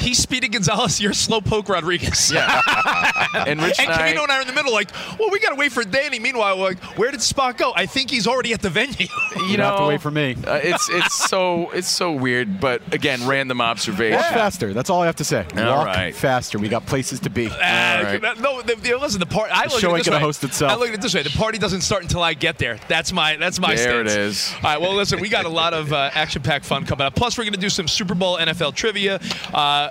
[0.00, 1.00] He's Speedy Gonzalez.
[1.00, 2.30] You're Slowpoke Rodriguez.
[2.32, 2.60] Yeah.
[3.46, 5.38] and Rich And and I, Covino and I are in the middle, like, well, we
[5.40, 6.18] got to wait for Danny.
[6.18, 7.72] Meanwhile, like, where did Spot go?
[7.74, 9.06] I think he's already at the venue.
[9.36, 10.36] you You know, have to wait for me.
[10.46, 14.16] Uh, it's it's so it's so weird, but again, random observation.
[14.18, 14.72] Walk faster.
[14.74, 15.46] That's all I have to say.
[15.56, 16.14] All Walk right.
[16.14, 16.58] faster.
[16.58, 17.46] We got places to be.
[17.48, 18.20] Right.
[18.40, 19.20] No, the, the, listen.
[19.20, 19.52] The party.
[19.52, 20.22] I look show at it ain't this gonna way.
[20.22, 20.72] host itself.
[20.72, 22.78] I look at it this way: the party doesn't start until I get there.
[22.88, 23.36] That's my.
[23.36, 24.48] That's my There it stance.
[24.48, 24.54] is.
[24.56, 24.80] All right.
[24.80, 27.14] Well, listen, we got a lot of uh, action-packed fun coming up.
[27.14, 29.20] Plus, we're going to do some Super Bowl NFL trivia.
[29.52, 29.83] Uh,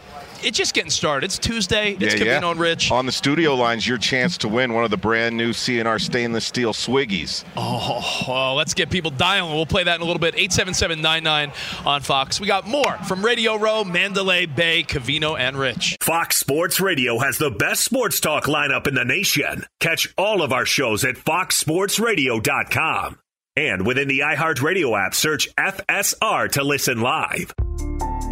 [0.44, 1.26] it's just getting started.
[1.26, 1.96] It's Tuesday.
[2.00, 2.42] It's yeah, yeah.
[2.42, 2.92] Covino Rich.
[2.92, 6.46] On the studio lines, your chance to win one of the brand new CNR stainless
[6.46, 7.44] steel Swiggies.
[7.56, 9.54] Oh, oh, let's get people dialing.
[9.54, 10.36] We'll play that in a little bit.
[10.36, 12.40] 877-99 on Fox.
[12.40, 15.98] We got more from Radio Row, Mandalay Bay, Covino, and Rich.
[16.02, 19.66] Fox Sports Radio has the best sports talk lineup in the nation.
[19.80, 23.20] Catch all of our shows at foxsportsradio.com.
[23.56, 27.54] And within the iHeartRadio app, search FSR to listen live.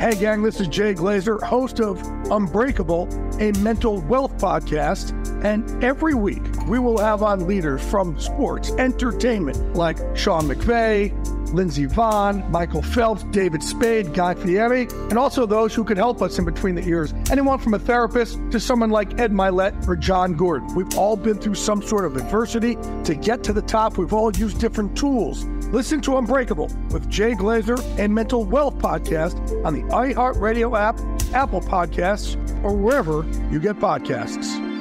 [0.02, 3.08] Hey, gang, this is Jay Glazer, host of Unbreakable,
[3.40, 5.14] a mental wealth podcast.
[5.46, 11.12] And every week, we will have on leaders from sports, entertainment, like Sean McVay,
[11.54, 16.40] Lindsey Vonn, Michael Phelps, David Spade, Guy Fieri, and also those who can help us
[16.40, 17.14] in between the ears.
[17.30, 20.74] Anyone from a therapist to someone like Ed Mylett or Jon Gordon.
[20.76, 22.76] We've all been through some sort of adversity.
[23.04, 25.46] To get to the top, we've all used different tools.
[25.72, 31.00] Listen to Unbreakable with Jay Glazer and Mental Wealth Podcast on the iHeartRadio app,
[31.34, 34.72] Apple Podcasts, or wherever you get podcasts.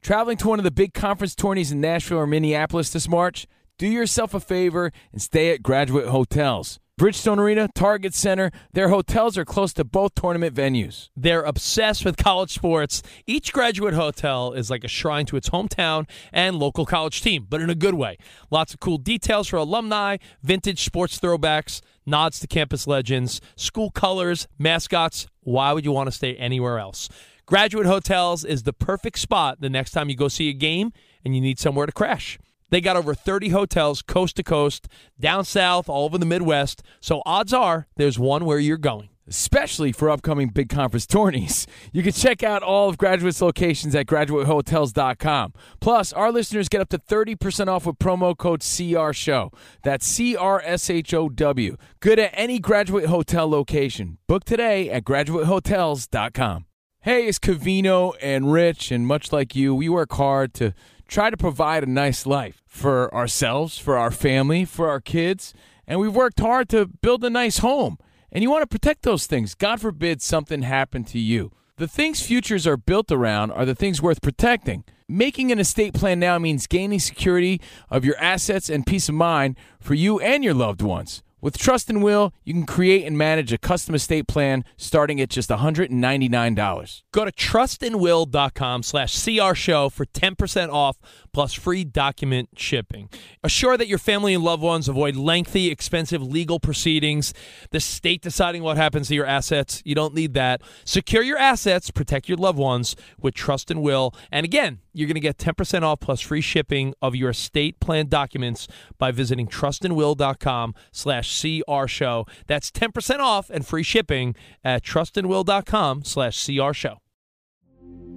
[0.00, 3.48] Traveling to one of the big conference tourneys in Nashville or Minneapolis this March?
[3.78, 6.78] Do yourself a favor and stay at Graduate Hotels.
[6.98, 11.10] Bridgestone Arena, Target Center, their hotels are close to both tournament venues.
[11.14, 13.02] They're obsessed with college sports.
[13.26, 17.60] Each graduate hotel is like a shrine to its hometown and local college team, but
[17.60, 18.16] in a good way.
[18.50, 24.48] Lots of cool details for alumni, vintage sports throwbacks, nods to campus legends, school colors,
[24.58, 25.26] mascots.
[25.40, 27.10] Why would you want to stay anywhere else?
[27.44, 30.94] Graduate Hotels is the perfect spot the next time you go see a game
[31.26, 32.38] and you need somewhere to crash.
[32.70, 36.82] They got over 30 hotels coast to coast, down south, all over the Midwest.
[37.00, 39.08] So odds are there's one where you're going.
[39.28, 41.66] especially for upcoming big conference tourneys.
[41.92, 45.52] You can check out all of Graduate's locations at graduatehotels.com.
[45.80, 49.50] Plus, our listeners get up to 30% off with promo code CR Show.
[49.82, 51.76] That's C R S H O W.
[51.98, 54.18] Good at any Graduate Hotel location.
[54.28, 56.66] Book today at graduatehotels.com.
[57.00, 60.72] Hey, it's Covino and Rich, and much like you, we work hard to
[61.08, 65.54] try to provide a nice life for ourselves, for our family, for our kids,
[65.86, 67.98] and we've worked hard to build a nice home.
[68.32, 69.54] And you want to protect those things.
[69.54, 71.52] God forbid something happened to you.
[71.76, 74.84] The things futures are built around are the things worth protecting.
[75.08, 79.56] Making an estate plan now means gaining security of your assets and peace of mind
[79.78, 81.22] for you and your loved ones.
[81.42, 85.28] With Trust and Will, you can create and manage a custom estate plan starting at
[85.28, 87.02] just $199.
[87.12, 90.96] Go to trustandwill.com slash CR show for 10% off
[91.34, 93.10] plus free document shipping.
[93.44, 97.34] Assure that your family and loved ones avoid lengthy, expensive legal proceedings,
[97.70, 99.82] the state deciding what happens to your assets.
[99.84, 100.62] You don't need that.
[100.86, 104.14] Secure your assets, protect your loved ones with Trust and Will.
[104.32, 108.08] And again, you're going to get 10% off plus free shipping of your estate plan
[108.08, 112.26] documents by visiting trustandwill.com slash CR show.
[112.46, 114.34] That's 10% off and free shipping
[114.64, 116.98] at trustandwill.com slash CR show.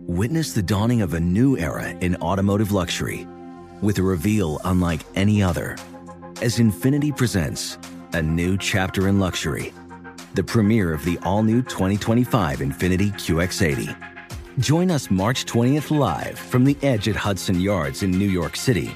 [0.08, 3.28] Witness the dawning of a new era in automotive luxury
[3.82, 5.78] with a reveal unlike any other
[6.42, 7.78] as Infiniti presents
[8.14, 9.74] a new chapter in luxury,
[10.34, 13.96] the premiere of the all new 2025 Infiniti QX80.
[14.60, 18.96] Join us March 20th live from the edge at Hudson Yards in New York City,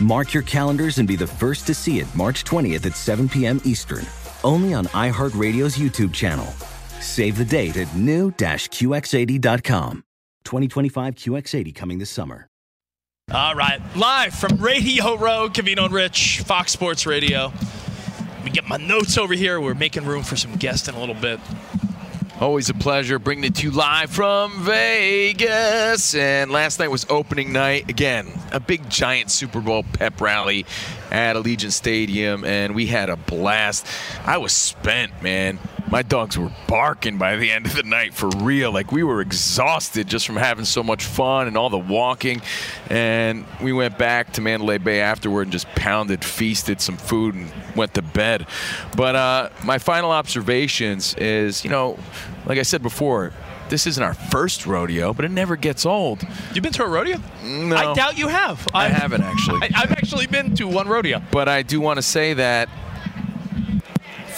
[0.00, 3.60] Mark your calendars and be the first to see it March 20th at 7 p.m.
[3.64, 4.06] Eastern,
[4.44, 6.46] only on iHeartRadio's YouTube channel.
[7.00, 10.04] Save the date at new-QX80.com.
[10.44, 12.48] 2025 QX80 coming this summer.
[13.32, 17.52] All right, live from Radio Row, Covino and Rich, Fox Sports Radio.
[18.20, 19.60] Let me get my notes over here.
[19.60, 21.38] We're making room for some guests in a little bit.
[22.40, 26.14] Always a pleasure bringing it to you live from Vegas.
[26.14, 27.90] And last night was opening night.
[27.90, 30.64] Again, a big giant Super Bowl pep rally
[31.10, 33.88] at Allegiant Stadium, and we had a blast.
[34.24, 35.58] I was spent, man.
[35.90, 38.70] My dogs were barking by the end of the night for real.
[38.72, 42.42] Like we were exhausted just from having so much fun and all the walking.
[42.90, 47.52] And we went back to Mandalay Bay afterward and just pounded, feasted some food, and
[47.74, 48.46] went to bed.
[48.96, 51.98] But uh, my final observations is, you know,
[52.46, 53.32] like I said before,
[53.68, 56.22] this isn't our first rodeo, but it never gets old.
[56.54, 57.18] You've been to a rodeo?
[57.44, 57.76] No.
[57.76, 58.66] I doubt you have.
[58.72, 59.60] I I've- haven't actually.
[59.62, 61.22] I, I've actually been to one rodeo.
[61.30, 62.68] but I do want to say that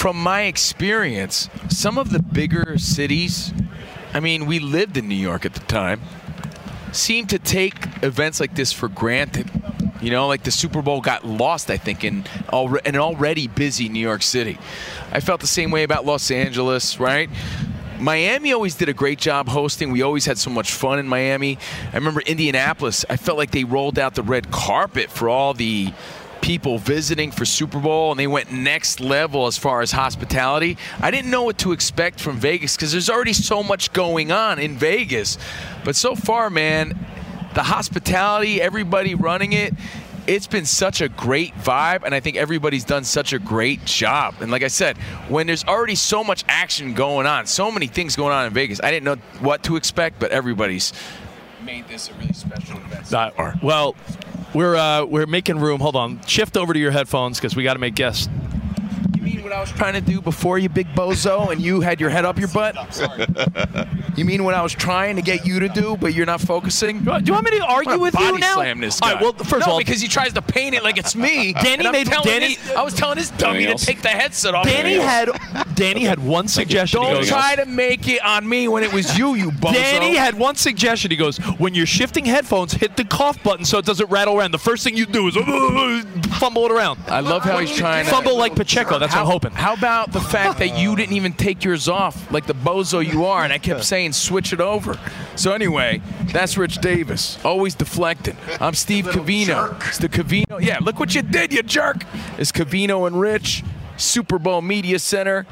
[0.00, 3.52] from my experience, some of the bigger cities,
[4.14, 6.00] I mean, we lived in New York at the time,
[6.90, 9.50] seem to take events like this for granted.
[10.00, 14.00] You know, like the Super Bowl got lost, I think, in an already busy New
[14.00, 14.56] York City.
[15.12, 17.28] I felt the same way about Los Angeles, right?
[17.98, 19.92] Miami always did a great job hosting.
[19.92, 21.58] We always had so much fun in Miami.
[21.92, 25.92] I remember Indianapolis, I felt like they rolled out the red carpet for all the
[26.40, 30.76] people visiting for Super Bowl and they went next level as far as hospitality.
[31.00, 34.58] I didn't know what to expect from Vegas because there's already so much going on
[34.58, 35.38] in Vegas.
[35.84, 36.98] But so far, man,
[37.54, 39.74] the hospitality, everybody running it,
[40.26, 44.34] it's been such a great vibe, and I think everybody's done such a great job.
[44.40, 44.96] And like I said,
[45.28, 48.80] when there's already so much action going on, so many things going on in Vegas,
[48.82, 50.92] I didn't know what to expect, but everybody's
[51.64, 53.06] made this a really special event.
[53.06, 53.52] so.
[53.62, 53.96] Well,
[54.54, 55.80] we're uh, we're making room.
[55.80, 56.20] Hold on.
[56.26, 58.28] Shift over to your headphones because we got to make guests.
[59.50, 62.00] You mean what I was trying to do before you, big bozo, and you had
[62.00, 62.76] your head up your butt?
[64.16, 66.98] you mean what I was trying to get you to do, but you're not focusing?
[67.02, 68.54] Do you want me to I'm argue with body you now?
[68.54, 69.14] slam this guy.
[69.14, 69.20] right.
[69.22, 71.52] Well, first no, of all, because he tries to paint it like it's me.
[71.62, 74.66] Danny I'm made- Danny- this- I was telling this dummy to take the headset off.
[74.66, 75.30] Danny had
[75.74, 77.00] Danny had one suggestion.
[77.02, 79.72] Don't try to make it on me when it was you, you bozo.
[79.72, 81.10] Danny had one suggestion.
[81.10, 84.52] He goes, when you're shifting headphones, hit the cough button so it doesn't rattle around.
[84.52, 85.34] The first thing you do is
[86.38, 87.00] fumble it around.
[87.08, 88.98] I love how he's trying to Fumble like Pacheco.
[88.98, 89.52] That's what I'm.
[89.52, 93.24] How about the fact that you didn't even take yours off like the bozo you
[93.24, 94.98] are, and I kept saying switch it over.
[95.36, 98.36] So anyway, that's Rich Davis, always deflecting.
[98.60, 99.76] I'm Steve Covino.
[99.88, 100.60] It's the Covino.
[100.60, 102.04] Yeah, look what you did, you jerk.
[102.38, 103.64] It's Covino and Rich,
[103.96, 105.46] Super Bowl Media Center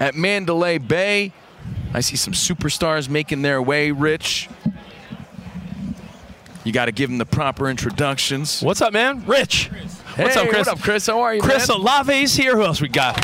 [0.00, 1.32] at Mandalay Bay.
[1.92, 4.48] I see some superstars making their way, Rich.
[6.64, 8.62] You got to give them the proper introductions.
[8.62, 9.24] What's up, man?
[9.26, 9.70] Rich.
[9.70, 10.66] What's Hey, up, Chris?
[10.66, 11.06] What up, Chris?
[11.06, 11.78] How are you, Chris man?
[11.78, 12.56] Olave's here.
[12.56, 13.16] Who else we got?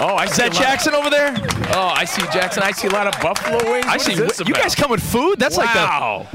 [0.00, 1.34] Oh, I Is see that a lot- Jaxon over there?
[1.76, 2.62] Oh, I see Jaxon.
[2.62, 3.84] I see a lot of buffalo wings.
[3.86, 4.12] I What see.
[4.12, 4.62] is this You about?
[4.62, 5.38] guys come with food?
[5.38, 5.78] That's like the.
[5.80, 6.26] wow.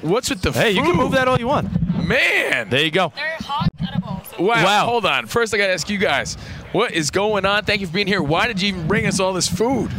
[0.00, 0.62] What's with the like the.
[0.62, 1.68] Hey, you can move that all you want.
[2.06, 2.68] Man.
[2.70, 3.12] There you go.
[3.14, 4.22] They're hot edible.
[4.36, 4.64] So Wow.
[4.64, 4.86] Wow.
[4.86, 5.26] Hold on.
[5.26, 6.36] First, I got to ask you guys,
[6.72, 7.64] what is going on?
[7.64, 8.22] Thank you for being here.
[8.22, 9.90] Why did you even bring us all this food?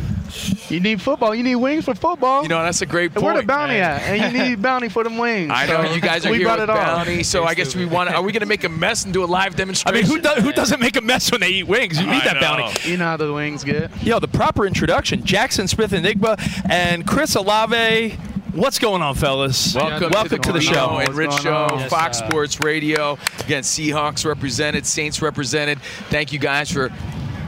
[0.70, 1.34] You need football.
[1.34, 2.44] You need wings for football.
[2.44, 3.26] You know, that's a great point.
[3.26, 4.00] Where the bounty man.
[4.00, 4.02] at?
[4.04, 5.52] And you need bounty for them wings.
[5.54, 6.78] I know So you guys are we here brought with it all.
[6.78, 8.10] bounty, so I guess we want.
[8.10, 9.98] Are we going to make a mess and do a live demonstration?
[9.98, 12.00] I mean, who does, who doesn't make a mess when they eat wings?
[12.00, 12.42] You need I that know.
[12.42, 12.90] bounty.
[12.90, 13.90] You know how the wings get.
[14.04, 18.18] Yo, the proper introduction: Jaxon Smith-Njigba and Chris Olave.
[18.54, 19.76] What's going on, fellas?
[19.76, 20.98] Welcome, welcome to the Covino show.
[20.98, 21.90] and Rich Show, going on?
[21.90, 23.18] Fox Sports Radio.
[23.42, 25.80] Again, Seahawks represented, Saints represented.
[26.10, 26.90] Thank you guys for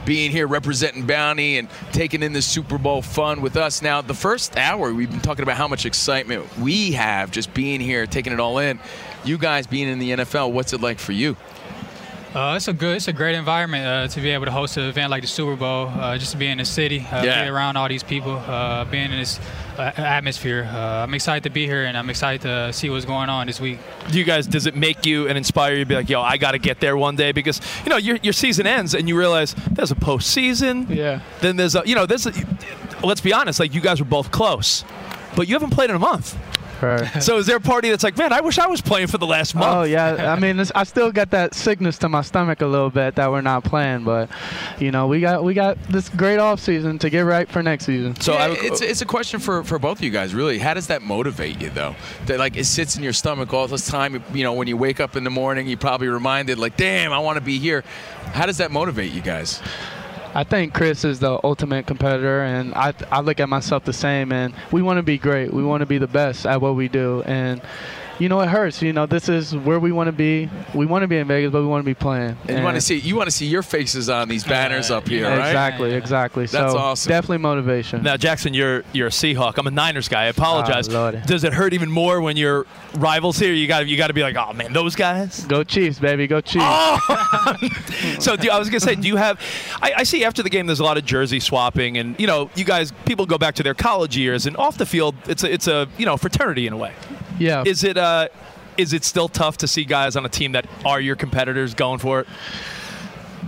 [0.04, 3.82] being here representing Bounty and taking in the Super Bowl fun with us.
[3.82, 7.80] Now, the first hour, we've been talking about how much excitement we have just being
[7.80, 8.80] here, taking it all in.
[9.24, 11.36] You guys being in the NFL, what's it like for you?
[12.34, 14.84] Uh, it's a good, it's a great environment uh, to be able to host an
[14.84, 15.88] event like the Super Bowl.
[15.88, 17.42] Uh, just to be in the city, uh, Yeah.
[17.44, 19.38] be around all these people, uh, being in this
[19.76, 20.66] uh, atmosphere.
[20.72, 23.60] Uh, I'm excited to be here, and I'm excited to see what's going on this
[23.60, 23.80] week.
[24.10, 24.46] Do you guys?
[24.46, 26.80] Does it make you and inspire you to be like, yo, I got to get
[26.80, 27.32] there one day?
[27.32, 30.88] Because you know your your season ends and you realize there's a postseason.
[30.88, 31.20] Yeah.
[31.42, 32.32] Then there's a you know there's a,
[33.04, 34.84] let's be honest, like you guys were both close,
[35.36, 36.34] but you haven't played in a month.
[36.82, 37.08] Right.
[37.22, 39.26] So is there a party that's like, man, I wish I was playing for the
[39.26, 39.66] last month?
[39.76, 42.90] Oh yeah, I mean, it's, I still got that sickness to my stomach a little
[42.90, 44.28] bit that we're not playing, but
[44.80, 47.86] you know, we got we got this great off season to get right for next
[47.86, 48.16] season.
[48.20, 50.58] So Yeah, I, it's, it's a question for, for both of you guys, really.
[50.58, 51.94] How does that motivate you, though?
[52.26, 54.22] That like it sits in your stomach all this time.
[54.34, 57.18] You know, when you wake up in the morning, you probably reminded, like, damn, I
[57.20, 57.84] want to be here.
[58.32, 59.60] How does that motivate you guys?
[60.34, 64.32] I think Chris is the ultimate competitor, and I, I look at myself the same.
[64.32, 65.52] And we want to be great.
[65.52, 67.22] We want to be the best at what we do.
[67.26, 67.60] And
[68.22, 68.80] you know, it hurts.
[68.80, 70.48] You know, this is where we want to be.
[70.74, 72.36] We want to be in Vegas, but we want to be playing.
[72.46, 75.08] And you want to see you want to see your faces on these banners up
[75.08, 75.48] here, right?
[75.48, 76.46] Exactly, exactly.
[76.46, 77.10] That's so awesome.
[77.10, 78.04] definitely motivation.
[78.04, 79.58] now Jaxon, you're you're a Seahawk.
[79.58, 80.22] I'm a Niners guy.
[80.22, 80.88] I apologize.
[80.88, 81.20] Ah, oh, Lordy.
[81.26, 83.52] Does it hurt even more when your rivals here?
[83.52, 85.44] You got you got to be like, oh man, those guys.
[85.46, 86.28] Go Chiefs, baby.
[86.28, 86.64] Go Chiefs.
[86.64, 87.56] Oh!
[88.20, 89.40] so do, I was gonna say, do you have?
[89.82, 92.50] I, I see after the game, there's a lot of jersey swapping, and you know,
[92.54, 95.52] you guys, people go back to their college years, and off the field, it's a,
[95.52, 96.92] it's a you know fraternity in a way.
[97.38, 97.64] Yeah.
[97.66, 98.28] Is it uh,
[98.76, 101.98] is it still tough to see guys on a team that are your competitors going
[101.98, 102.26] for it?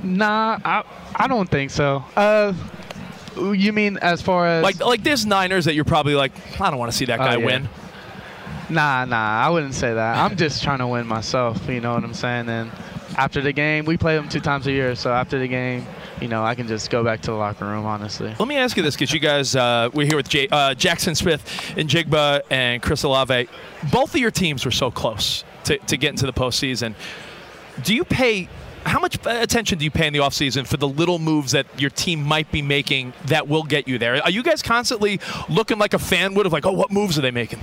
[0.03, 2.05] Nah, I I don't think so.
[2.17, 2.53] Uh,
[3.37, 6.79] You mean as far as Like like there's Niners that you're probably like I don't
[6.79, 7.45] want to see that Oh, guy yeah.
[7.47, 7.69] win.
[8.71, 10.17] Nah, nah, I wouldn't say that.
[10.17, 11.69] I'm just trying to win myself.
[11.69, 12.49] You know what I'm saying?
[12.49, 12.71] And
[13.17, 14.95] after the game, we play them two times a year.
[14.95, 15.87] So after the game,
[16.21, 17.85] you know, I can just go back to the locker room.
[17.85, 18.35] Honestly.
[18.39, 21.17] Let me ask you this, because you guys, uh, we're here with J- uh, Jaxon
[21.17, 23.49] Smith-Njigba and Chris Olave.
[23.93, 26.95] Both of your teams were so close to, to get into the postseason.
[27.83, 28.49] Do you pay,
[28.85, 31.91] how much attention do you pay in the offseason for the little moves that your
[31.91, 34.23] team might be making that will get you there?
[34.23, 37.23] Are you guys constantly looking like a fan would of like, oh, what moves are
[37.23, 37.61] they making?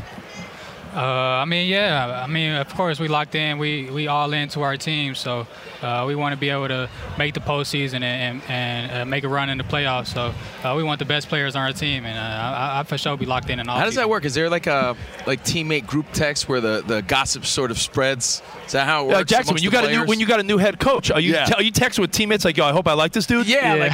[0.94, 2.24] Uh, I mean, yeah.
[2.24, 3.58] I mean, of course, we locked in.
[3.58, 5.48] We we all into our team, so
[5.82, 9.24] uh, we want to be able to make the postseason and and, and uh, make
[9.24, 10.08] a run in the playoffs.
[10.08, 10.34] So
[10.68, 13.16] uh, we want the best players on our team, and uh, I, I for sure
[13.18, 13.78] be locked in and all.
[13.78, 14.26] How does that work?
[14.26, 18.42] Is there like a like teammate group text where the, the gossip sort of spreads?
[18.66, 19.32] Is that how it works?
[19.32, 21.20] Jaxon, when you the got a new when you got a new head coach, are
[21.20, 21.46] you Yeah.
[21.46, 23.48] te- are you texting with teammates like, yo, I hope I like this dude?
[23.48, 23.92] yeah, like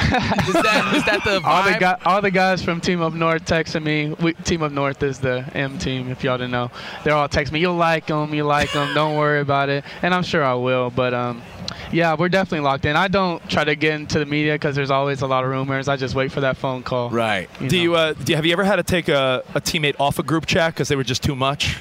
[0.48, 1.80] is that is that the All the, vibe?
[1.80, 4.14] guy, all the guys from Team Up North texting me.
[4.20, 6.70] We, team Up North is the M team, if y'all didn't know.
[7.04, 7.60] They're all texting me.
[7.60, 8.32] You'll like them.
[8.34, 8.94] You like them.
[8.94, 9.84] Don't worry about it.
[10.02, 10.90] And I'm sure I will.
[10.90, 11.42] But um,
[11.92, 12.96] yeah, we're definitely locked in.
[12.96, 15.88] I don't try to get into the media because there's always a lot of rumors.
[15.88, 17.10] I just wait for that phone call.
[17.10, 17.48] right.
[17.60, 17.82] You Do know.
[17.82, 20.22] you, uh, do you have you ever had to take a, a teammate off a
[20.22, 21.76] group chat because they were just too much?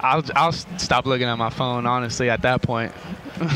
[0.00, 1.86] I'll I'll stop looking at my phone.
[1.86, 2.92] Honestly, at that point.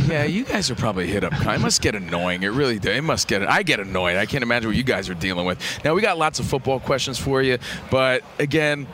[0.09, 1.33] Yeah, you guys are probably hit up.
[1.35, 2.43] It must get annoying.
[2.43, 2.97] It really does.
[2.97, 3.49] It must get.
[3.49, 4.17] I get annoyed.
[4.17, 5.61] I can't imagine what you guys are dealing with.
[5.85, 8.89] Now we got lots of football questions for you, but again,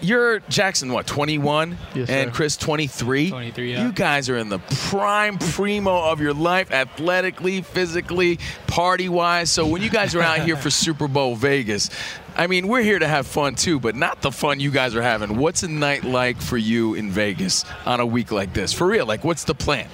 [0.00, 0.92] you're Jaxon.
[0.92, 1.76] What 21?
[1.94, 2.34] Yes, and sir.
[2.34, 3.30] Chris 23.
[3.30, 3.86] 23, yeah.
[3.86, 9.50] You guys are in the prime primo of your life, athletically, physically, party wise.
[9.50, 11.90] So when you guys are out here for Super Bowl Vegas.
[12.36, 15.02] I mean, we're here to have fun too, but not the fun you guys are
[15.02, 15.36] having.
[15.38, 18.72] What's a night like for you in Vegas on a week like this?
[18.72, 19.88] For real, like what's the plan?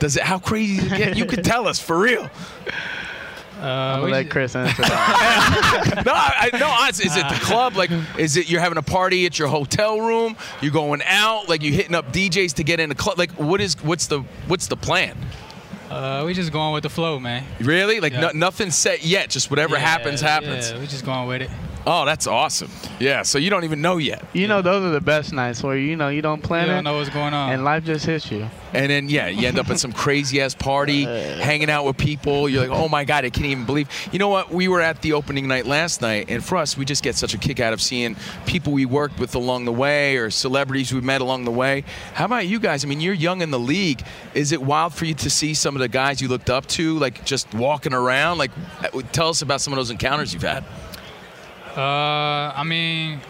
[0.00, 0.24] Does it?
[0.24, 1.16] How crazy does it get?
[1.16, 2.28] You can tell us for real.
[3.62, 6.02] Uh, I'm gonna let Chris answer that.
[6.06, 6.66] No, I, I- no.
[6.66, 7.76] Honestly, is it the club?
[7.76, 10.36] Like, is it you're having a party at your hotel room?
[10.60, 11.48] You're going out?
[11.48, 13.18] Like, you hitting up DJs to get in the club?
[13.18, 13.80] Like, what is?
[13.82, 14.20] What's the?
[14.48, 15.16] What's the plan?
[15.90, 17.44] uh, we just going with the flow, man.
[17.60, 18.00] Really?
[18.00, 18.20] Like, Yeah.
[18.20, 19.28] no, nothing set yet.
[19.30, 20.70] Just whatever Yeah, happens, happens.
[20.70, 21.50] Yeah, we just going with it.
[21.84, 22.70] Oh, that's awesome.
[23.00, 23.22] Yeah.
[23.22, 24.24] So you don't even know yet.
[24.32, 26.68] you know, those are the best nights where you know you don't plan it.
[26.68, 27.52] You don't know what's going on.
[27.52, 28.48] and life just hits you.
[28.72, 31.04] And then yeah, you end up at some crazy ass party,
[31.42, 32.48] hanging out with people.
[32.48, 33.88] You're like, oh my god, I can't even believe.
[34.12, 34.50] You know what?
[34.52, 37.34] We were at the opening night last night, and for us, we just get such
[37.34, 38.16] a kick out of seeing
[38.46, 41.84] people we worked with along the way or celebrities we met along the way.
[42.14, 42.84] How about you guys?
[42.84, 44.02] I mean, you're young in the league.
[44.34, 46.98] Is it wild for you to see some of the guys you looked up to,
[46.98, 48.38] like just walking around?
[48.38, 50.64] Like, uh, tell us about some of those encounters you've had.
[51.76, 53.20] Uh, I mean,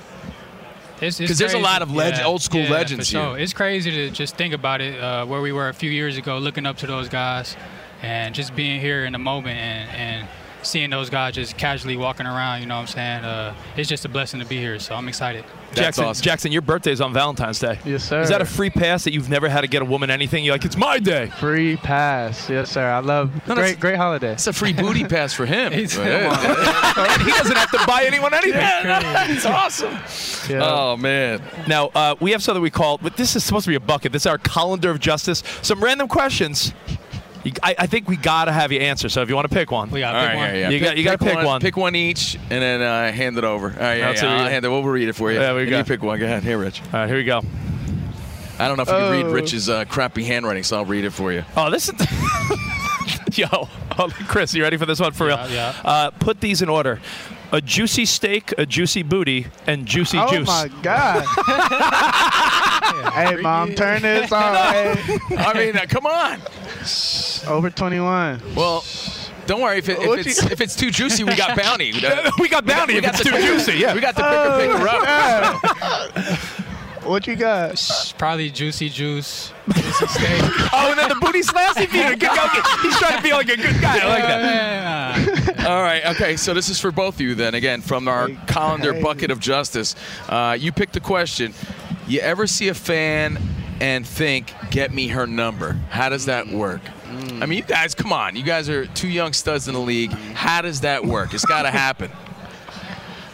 [1.00, 3.36] it's 'Cause there's a lot of leg- Yeah, old school yeah, legends for sure.
[3.36, 3.38] here.
[3.44, 6.38] It's crazy to just think about it, uh, where we were a few years ago,
[6.38, 7.56] looking up to those guys,
[8.02, 10.28] and just being here in the moment and, and
[10.62, 12.60] seeing those guys just casually walking around.
[12.60, 13.24] You know what I'm saying?
[13.24, 14.78] Uh, it's just a blessing to be here.
[14.78, 15.44] So I'm excited.
[15.74, 16.24] That's Jaxon, awesome.
[16.26, 17.78] Jaxon, your birthday's on Valentine's Day.
[17.84, 18.20] Yes, sir.
[18.20, 20.44] Is that a free pass that you've never had to get a woman anything?
[20.44, 21.28] You're like, it's my day.
[21.38, 22.50] Free pass.
[22.50, 22.90] Yes, sir.
[22.90, 24.32] I love No, that's- great great holiday.
[24.32, 25.72] It's a free booty pass for him.
[25.72, 27.16] He's- Yeah.
[27.24, 28.60] he doesn't have to buy anyone anything.
[29.34, 29.92] It's awesome.
[30.50, 30.60] Yeah.
[30.62, 31.40] Oh man.
[31.66, 34.12] Now, uh, we have something we call, but this is supposed to be a bucket.
[34.12, 35.42] This is our colander of justice.
[35.62, 36.72] Some random questions.
[37.44, 39.08] You, I, I think we got to have you answer.
[39.08, 39.90] So if you want to pick one.
[39.90, 40.48] We got All pick right, one.
[40.54, 40.68] yeah, yeah.
[40.70, 41.60] You got- you gotta pick one.
[41.60, 43.68] Pick one each, and then uh, hand it over.
[43.70, 44.68] All right, yeah, That's yeah, we- I'll hand it.
[44.68, 45.40] We'll read it for you.
[45.40, 46.18] Yeah, we And got- You pick one.
[46.20, 46.44] Go ahead.
[46.44, 46.80] Here, Rich.
[46.82, 47.42] All right, here we go.
[48.58, 49.32] I don't know if you can read Oh.
[49.32, 51.44] Rich's uh, crappy handwriting, so I'll read it for you.
[51.56, 51.94] Oh, this is.
[53.38, 55.52] Yo, oh, Chris, you ready for this one for Yeah, real?
[55.54, 55.74] yeah.
[55.84, 57.00] Uh, put these in order:
[57.50, 60.48] a juicy steak, a juicy booty, and juicy oh juice.
[60.50, 61.24] Oh my God.
[63.14, 64.54] hey, mom, turn this on.
[64.54, 65.18] Hey.
[65.38, 66.40] I mean, uh, come on.
[67.46, 68.40] Over 21.
[68.54, 68.84] Well,
[69.46, 71.92] don't worry if, it, if it's if it's too juicy, we got bounty.
[72.38, 73.74] we got bounty we if got it's too picker- juicy.
[73.74, 73.94] Yeah.
[73.94, 76.38] We got the picker picker up.
[77.04, 78.14] What you got?
[78.16, 80.40] Probably juicy juice, juicy steak.
[80.72, 81.76] oh, and then the booty last.
[81.76, 82.78] He's being a good guy.
[82.82, 83.98] He's trying to be like a good guy.
[84.04, 85.56] I like that.
[85.56, 85.68] Yeah.
[85.68, 86.06] All right.
[86.14, 86.36] Okay.
[86.36, 87.56] So this is for both of you then.
[87.56, 89.96] Again, from our colander bucket of justice.
[90.28, 91.54] Uh, you pick the question.
[92.06, 93.36] You ever see a fan
[93.80, 95.72] and think, "Get me her number"?
[95.90, 96.82] How does that work?
[97.40, 98.36] I mean, you guys, come on.
[98.36, 100.12] You guys are two young studs in the league.
[100.12, 101.34] How does that work?
[101.34, 102.10] It's got to happen.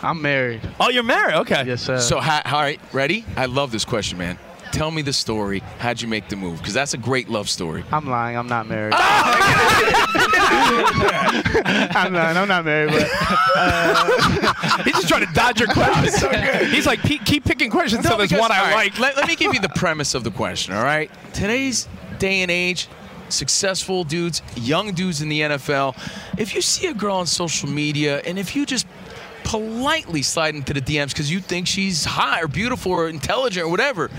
[0.02, 0.60] I'm married.
[0.78, 1.34] Oh, you're married.
[1.36, 1.64] Okay.
[1.66, 1.98] Yes, sir.
[1.98, 3.24] So, ha- all right, ready?
[3.36, 4.38] I love this question, man.
[4.70, 5.60] Tell me the story.
[5.78, 6.58] How'd you make the move?
[6.58, 7.82] Because that's a great love story.
[7.90, 8.36] I'm lying.
[8.36, 8.94] I'm not married.
[8.96, 8.98] Oh,
[11.94, 12.36] I'm lying.
[12.36, 13.08] I'm not married, but
[13.56, 16.70] uh, He's just trying to dodge your questions.
[16.70, 18.98] He's like, keep, keep picking questions until there's one I all right, like.
[18.98, 21.10] Let, let me give you the premise of the question, all right?
[21.32, 22.88] Today's day and age,
[23.30, 25.96] successful dudes, young dudes in the NFL.
[26.38, 28.86] If you see a girl on social media and if you just
[29.44, 33.70] politely slide into the DMs because you think she's hot or beautiful or intelligent or
[33.70, 34.10] whatever.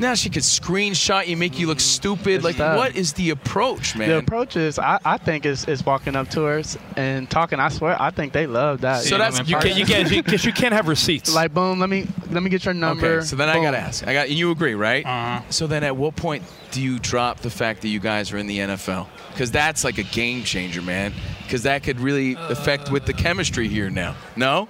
[0.00, 2.26] Now she could screenshot you, make you look stupid.
[2.36, 2.76] It's like, tough.
[2.76, 4.08] what is the approach, man?
[4.08, 6.62] The approach is, I, I think, is, is walking up to her
[6.96, 7.60] and talking.
[7.60, 9.02] I swear, I think they love that.
[9.02, 11.32] So that's- You can't, you can't, because you can't have receipts.
[11.34, 11.78] like boom.
[11.78, 13.06] Let me let me get your number.
[13.18, 14.06] Okay, so then I gotta ask.
[14.06, 15.04] I got you agree, right?
[15.04, 15.42] Uh-huh.
[15.50, 18.46] So then, at what point do you drop the fact that you guys are in
[18.46, 19.06] the NFL?
[19.32, 21.12] Because that's like a game changer, man.
[21.42, 24.16] Because that could really affect with the chemistry here now.
[24.36, 24.68] No?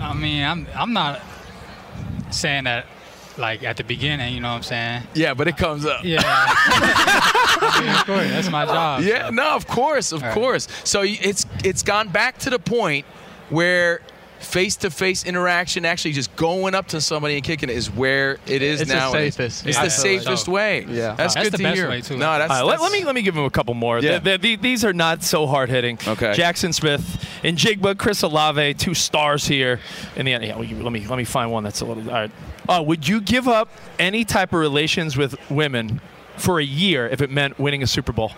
[0.00, 1.20] I mean, I'm I'm not
[2.30, 2.86] saying that
[3.38, 4.34] like at the beginning.
[4.34, 5.02] You know what I'm saying?
[5.14, 6.04] Yeah, but it comes up.
[6.04, 6.20] Yeah.
[7.80, 9.02] Mean, of course, that's my job.
[9.02, 10.34] Yeah, no, of course, of All right.
[10.34, 10.68] course.
[10.84, 13.06] So it's it's gone back to the point
[13.50, 14.00] where
[14.40, 18.80] face-to-face interaction, actually just going up to somebody and kicking it, is where it is
[18.80, 19.12] It's the now.
[19.12, 19.66] safest.
[19.66, 19.84] It's Yeah.
[19.84, 20.84] the safest way.
[20.88, 21.14] Yeah.
[21.16, 21.88] that's, That's good the to best hear.
[21.88, 22.16] way, too.
[22.16, 23.98] No, that's, All right, let, let me let me give him a couple more.
[23.98, 24.18] Yeah.
[24.18, 25.98] The- the- the- these are not so hard hitting.
[26.06, 26.32] Okay.
[26.34, 29.80] Jackson Smith and Jigba, Chris Olave, two stars here.
[30.16, 32.08] In the end, yeah, well, you- let me let me find one that's a little.
[32.08, 32.30] All right.
[32.68, 33.68] Uh, would you give up
[33.98, 36.00] any type of relations with women
[36.36, 38.32] for a year if it meant winning a Super Bowl?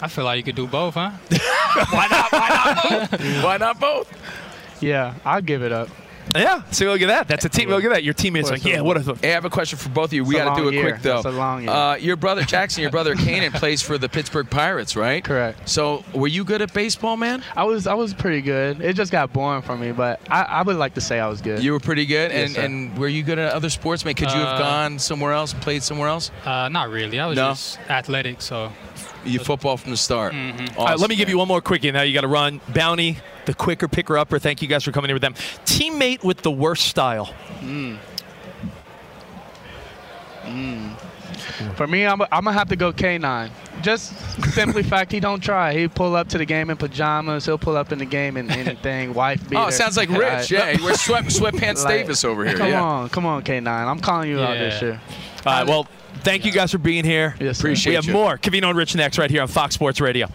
[0.00, 1.10] I feel like you could do both, huh?
[1.90, 3.20] Why not Why not both?
[3.44, 4.82] why not both?
[4.82, 5.88] Yeah, I'll give it up.
[6.34, 6.62] Yeah.
[6.70, 7.28] So look at that.
[7.28, 7.68] That's a team.
[7.70, 8.04] Look at that.
[8.04, 8.80] Your teammate's like, yeah.
[8.80, 8.96] What?
[8.96, 10.24] A, Hey, I have a question for both of you.
[10.24, 10.82] We got to do it year.
[10.90, 11.16] quick though.
[11.16, 11.70] It's a long year.
[11.70, 15.22] Uh, your brother Jaxon, your brother Kanan plays for the Pittsburgh Pirates, right?
[15.24, 15.68] Correct.
[15.68, 17.42] So, were you good at baseball, man?
[17.56, 18.80] I was I was pretty good.
[18.80, 21.40] It just got boring for me, but I, I would like to say I was
[21.40, 21.62] good.
[21.62, 22.62] You were pretty good, Yes, and sir.
[22.62, 24.14] and were you good at other sports, man?
[24.14, 26.30] Could you have Uh, gone somewhere else, played somewhere else?
[26.44, 27.18] Uh, not really.
[27.18, 27.48] I was No?
[27.50, 28.72] just athletic, so
[29.24, 30.32] You football from the start.
[30.32, 30.78] Mm-hmm.
[30.78, 31.90] All right, let me give you one more quickie.
[31.90, 32.60] Now you got to run.
[32.68, 33.18] Bounty,
[33.48, 34.38] the quicker picker upper.
[34.38, 35.32] Thank you guys for coming in with them.
[35.64, 37.34] Teammate with the worst style.
[37.60, 37.96] Mm.
[41.76, 43.50] For me, I'm, I'm gonna have to go K9.
[43.80, 44.14] Just
[44.52, 45.72] simply fact, he don't try.
[45.72, 47.46] He pull up to the game in pajamas.
[47.46, 49.14] He'll pull up in the game in anything.
[49.14, 49.62] Wife beater.
[49.62, 50.50] Oh, it sounds like Rich.
[50.50, 52.56] Yeah, he wears sweat sweatpants Like, Davis over here.
[52.56, 52.82] Come yeah.
[52.82, 53.66] on, come on, K9.
[53.66, 55.00] I'm calling you out this year.
[55.46, 55.86] All right, well,
[56.16, 57.34] thank you guys for being here.
[57.40, 57.68] Yes, sir.
[57.68, 58.12] Appreciate we have you.
[58.12, 60.28] more Covino and Rich next right here on Fox Sports Radio.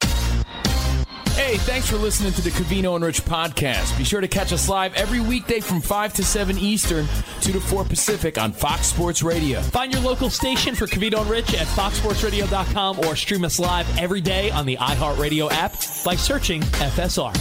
[1.35, 3.97] Hey, thanks for listening to the Covino and Rich podcast.
[3.97, 7.07] Be sure to catch us live every weekday from 5 to 7 Eastern,
[7.41, 9.59] 2 to 4 Pacific on Fox Sports Radio.
[9.59, 14.21] Find your local station for Covino and Rich at foxsportsradio.com or stream us live every
[14.21, 15.71] day on the iHeartRadio app
[16.05, 17.35] by searching FSR.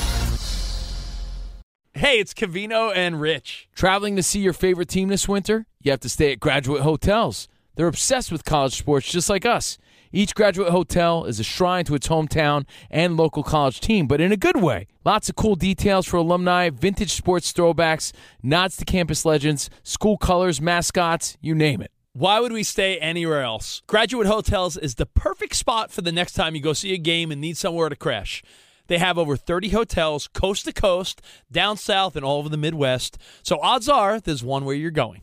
[1.92, 3.68] Hey, it's Covino and Rich.
[3.74, 5.66] Traveling to see your favorite team this winter?
[5.82, 7.46] You have to stay at Graduate Hotels.
[7.74, 9.76] They're obsessed with college sports just like us.
[10.14, 14.30] Each graduate hotel is a shrine to its hometown and local college team, but in
[14.30, 14.86] a good way.
[15.06, 20.60] Lots of cool details for alumni, vintage sports throwbacks, nods to campus legends, school colors,
[20.60, 21.90] mascots, you name it.
[22.12, 23.80] Why would we stay anywhere else?
[23.86, 27.32] Graduate Hotels is the perfect spot for the next time you go see a game
[27.32, 28.42] and need somewhere to crash.
[28.88, 33.16] They have over 30 hotels coast to coast, down south, and all over the Midwest.
[33.42, 35.22] So odds are there's one where you're going,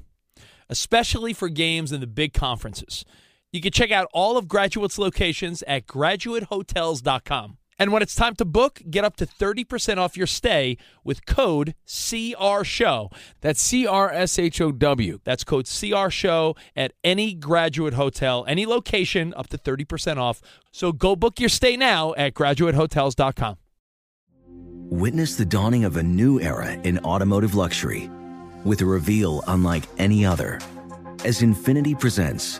[0.67, 3.05] especially for games in the big conferences.
[3.51, 7.57] You can check out all of Graduate's locations at graduatehotels.com.
[7.81, 11.75] And when it's time to book, get up to 30% off your stay with code
[11.87, 13.11] CRSHOW.
[13.39, 15.19] That's C R S H O W.
[15.23, 20.41] That's code CR Show at any graduate hotel, any location, up to 30% off.
[20.73, 23.55] So go book your stay now at graduatehotels.com.
[24.91, 28.09] Witness the dawning of a new era in automotive luxury
[28.65, 30.59] with a reveal unlike any other
[31.23, 32.59] as Infiniti presents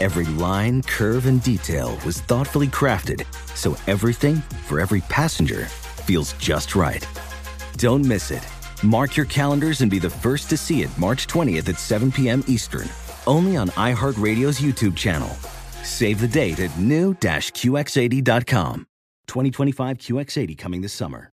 [0.00, 3.26] Every line, curve, and detail was thoughtfully crafted
[3.56, 4.36] so everything
[4.66, 5.64] for every passenger
[6.06, 7.04] feels just right.
[7.78, 8.46] Don't miss it.
[8.84, 12.44] Mark your calendars and be the first to see it March 20th at 7 p.m.
[12.46, 12.88] Eastern,
[13.26, 15.30] only on iHeartRadio's YouTube channel.
[15.82, 18.86] Save the date at new-QX80.com.
[19.26, 21.32] 2025 QX80 coming this summer.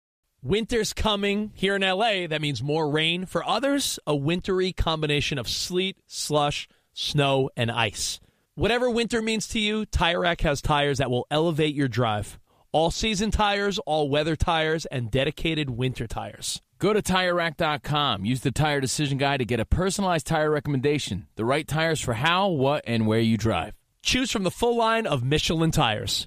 [0.42, 2.26] Winter's coming here in LA.
[2.26, 3.24] That means more rain.
[3.24, 8.18] For others, a wintry combination of sleet, slush, snow, and ice.
[8.58, 12.40] Whatever winter means to you, Tire Rack has tires that will elevate your drive.
[12.72, 16.60] All season tires, all weather tires, and dedicated winter tires.
[16.80, 18.24] Go to TireRack.com.
[18.24, 21.28] Use the Tire Decision Guide to get a personalized tire recommendation.
[21.36, 23.74] The right tires for how, what, and where you drive.
[24.02, 26.26] Choose from the full line of Michelin tires.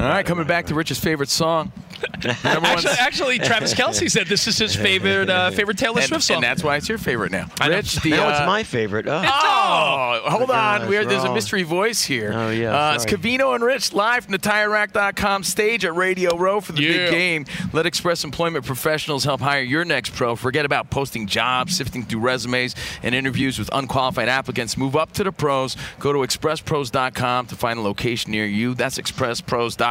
[0.00, 1.72] All right, coming back to Rich's favorite song.
[2.24, 6.36] Actually, actually, Travis Kelce said this is his favorite uh, favorite Taylor and, Swift song.
[6.36, 7.46] and that's why it's your favorite now.
[7.60, 7.68] I.
[7.68, 9.06] Rich, the, now uh, it's my favorite.
[9.06, 9.20] Oh.
[9.22, 10.88] Oh, hold gosh, on.
[10.88, 12.32] We're, there's a mystery voice here.
[12.34, 13.16] Oh, yeah, Uh, it's sorry.
[13.18, 16.92] Covino and Rich live from the TireRack.com stage at Radio Row for the Yeah.
[16.92, 17.44] big game.
[17.74, 20.36] Let Express Employment Professionals help hire your next pro.
[20.36, 24.78] Forget about posting jobs, sifting through resumes, and interviews with unqualified applicants.
[24.78, 25.76] Move up to the pros.
[25.98, 28.72] Go to expresspros.com to find a location near you.
[28.74, 29.89] That's expresspros.com.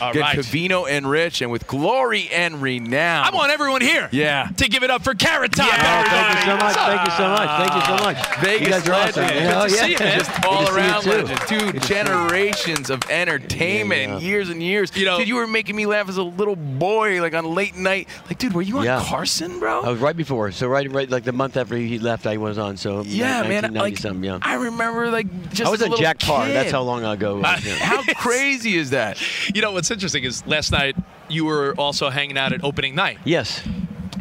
[0.00, 0.38] All Get right.
[0.38, 3.24] Covino and Rich, and with glory and renown.
[3.26, 4.48] I want everyone here Yeah.
[4.56, 5.66] to give it up for Carrot Top.
[5.66, 6.04] Yeah.
[6.04, 6.76] Oh, thank you so much.
[6.76, 7.48] Thank you so much.
[7.58, 8.36] Thank you so much.
[8.38, 9.22] Vegas you guys are awesome.
[9.22, 9.40] legend.
[9.44, 9.82] Yeah, Good to yeah.
[9.82, 10.18] see you, man.
[10.18, 11.10] Just all Good to see you around too.
[11.10, 11.40] legend.
[11.48, 12.04] Dude, Good to see you.
[12.04, 14.26] generations of entertainment, Yeah, yeah.
[14.26, 14.92] years and years.
[14.96, 17.76] You know- dude, you were making me laugh as a little boy, like on late
[17.76, 18.08] night.
[18.28, 19.02] Like, dude, were you on Yeah.
[19.04, 19.82] Carson, bro?
[19.82, 20.50] I was right before.
[20.52, 22.76] So right, right, like the month after he left, I was on.
[22.76, 23.74] So yeah, man.
[23.74, 24.02] Like.
[24.02, 24.38] Yeah.
[24.42, 26.46] I remember, like, just I was a on little Jack Paar.
[26.48, 27.38] That's how long ago.
[27.38, 27.74] It was, yeah.
[27.86, 29.18] How crazy is that?
[29.54, 30.96] You know what's interesting is last night
[31.28, 33.18] you were also hanging out at opening night.
[33.24, 33.66] Yes.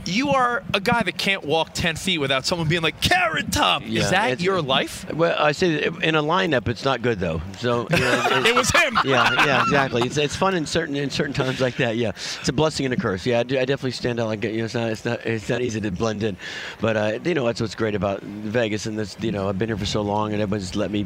[0.08, 3.84] You are a guy that can't walk 10 feet without someone being like, Carrot Top.
[3.86, 5.12] Yeah, is that your life?
[5.14, 7.42] Well, I say in a lineup, it's not good though.
[7.60, 8.98] So you know, It was him.
[9.06, 10.04] Yeah, yeah, exactly.
[10.04, 11.96] It's, it's fun in certain in certain times like that.
[11.98, 13.26] Yeah, it's a blessing and a curse.
[13.26, 15.50] Yeah, I, do, I definitely stand out like you know, it's not it's not it's
[15.50, 16.38] not easy to blend in,
[16.82, 19.16] but uh, you know that's what's great about Vegas and this.
[19.22, 21.06] You know, I've been here for so long and everyone's just let me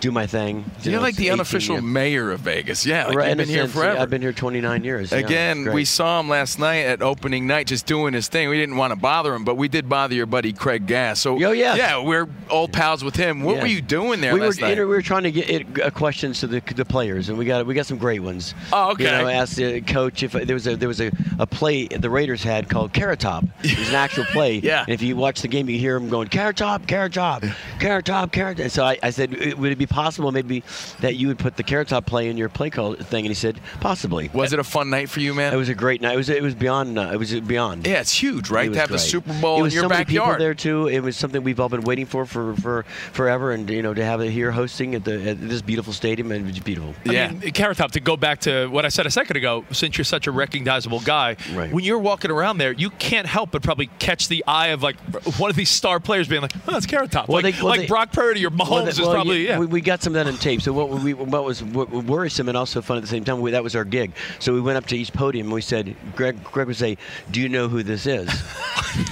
[0.00, 0.58] do my thing.
[0.82, 1.84] You You're know, like the unofficial years.
[1.84, 2.84] mayor of Vegas.
[2.84, 3.98] Yeah, like Right, you've in a been here sense, forever.
[4.00, 5.12] I've been here 29 years.
[5.12, 5.74] Again, great.
[5.74, 8.48] we saw him last night at opening night just doing his thing.
[8.48, 11.20] We didn't want to bother him, but we did bother your buddy Craig Gass.
[11.20, 11.74] So, Oh, yeah.
[11.74, 13.42] yeah, we're old pals with him.
[13.42, 13.62] What Yeah.
[13.62, 14.78] were you doing there we were night?
[14.78, 17.66] we were trying to get it, uh, questions to the, the players, and we got
[17.66, 18.54] we got some great ones.
[18.72, 19.04] Oh, okay.
[19.04, 22.10] You know, asked the coach if there was a there was a, a play the
[22.10, 23.44] Raiders had called Carrot Top.
[23.62, 24.58] It was an actual play.
[24.58, 24.80] Yeah.
[24.82, 27.42] And if you watch the game, you hear him going Carrot Top, Carrot Top,
[27.80, 28.60] Carrot Top, Carrot.
[28.60, 30.62] And so I, I said, "Uh, would it be possible maybe
[31.00, 33.24] that you would put the Carrot Top play in your play call thing?
[33.24, 34.30] And he said, possibly.
[34.32, 35.52] was it a fun night for you, man?
[35.52, 36.14] It was a great night.
[36.14, 36.98] It was it was beyond.
[36.98, 37.86] Uh, it was beyond.
[37.86, 38.64] yeah, it's huge, right?
[38.64, 39.00] To was have the great.
[39.00, 40.40] Super Bowl it in was your so many people backyard.
[40.40, 40.88] there too.
[40.88, 44.04] It was something we've all been waiting for for, for forever, and you know to
[44.04, 46.94] have it here hosting at the at this beautiful stadium, and it was beautiful.
[47.04, 47.26] Yeah.
[47.26, 49.96] I mean, Carrot Top, to go back to what I said a second ago, since
[49.98, 51.72] you're such a recognizable guy, Right.
[51.72, 54.96] when you're walking around there, you can't help but probably catch the eye of like
[55.38, 57.28] one of these star players being like, oh, it's Carrot Top.
[57.28, 59.58] Well, like they- well, like they- Brock Purdy or Mahomes Well, is well, probably, yeah.
[59.58, 60.62] We, we got some of that on tape.
[60.62, 63.40] So what we what was what worrisome and also fun at the same time.
[63.40, 64.12] We, that was our gig.
[64.38, 66.96] So we went up to each podium and we said, Greg Greg would say,
[67.30, 68.28] "Do you know who this is?"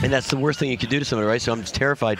[0.03, 1.43] and that's the worst thing you could do to somebody, right?
[1.43, 2.18] So I'm just terrified.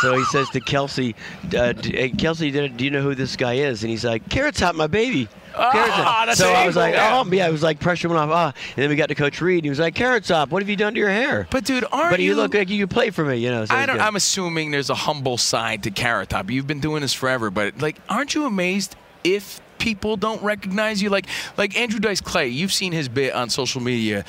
[0.00, 1.14] So he says to Kelce,
[1.54, 3.82] uh, hey, Kelce, do do you know who this guy is?
[3.82, 5.28] And he's like, Carrot Top, my baby.
[5.56, 7.22] Ah, so I was like, yeah.
[7.24, 8.30] oh, yeah, it was like pressure went off.
[8.30, 9.58] Ah, and then we got to Coach Reid.
[9.58, 11.46] And he was like, Carrot Top, what have you done to your hair?
[11.50, 13.64] But dude, aren't But you, you look like you could play for me, you know.
[13.64, 14.02] So I don't, good.
[14.02, 16.50] I'm assuming there's a humble side to Carrot Top.
[16.50, 21.08] You've been doing this forever, but like, aren't you amazed if people don't recognize you?
[21.08, 24.24] Like, like Andrew Dice Clay, you've seen his bit on social media,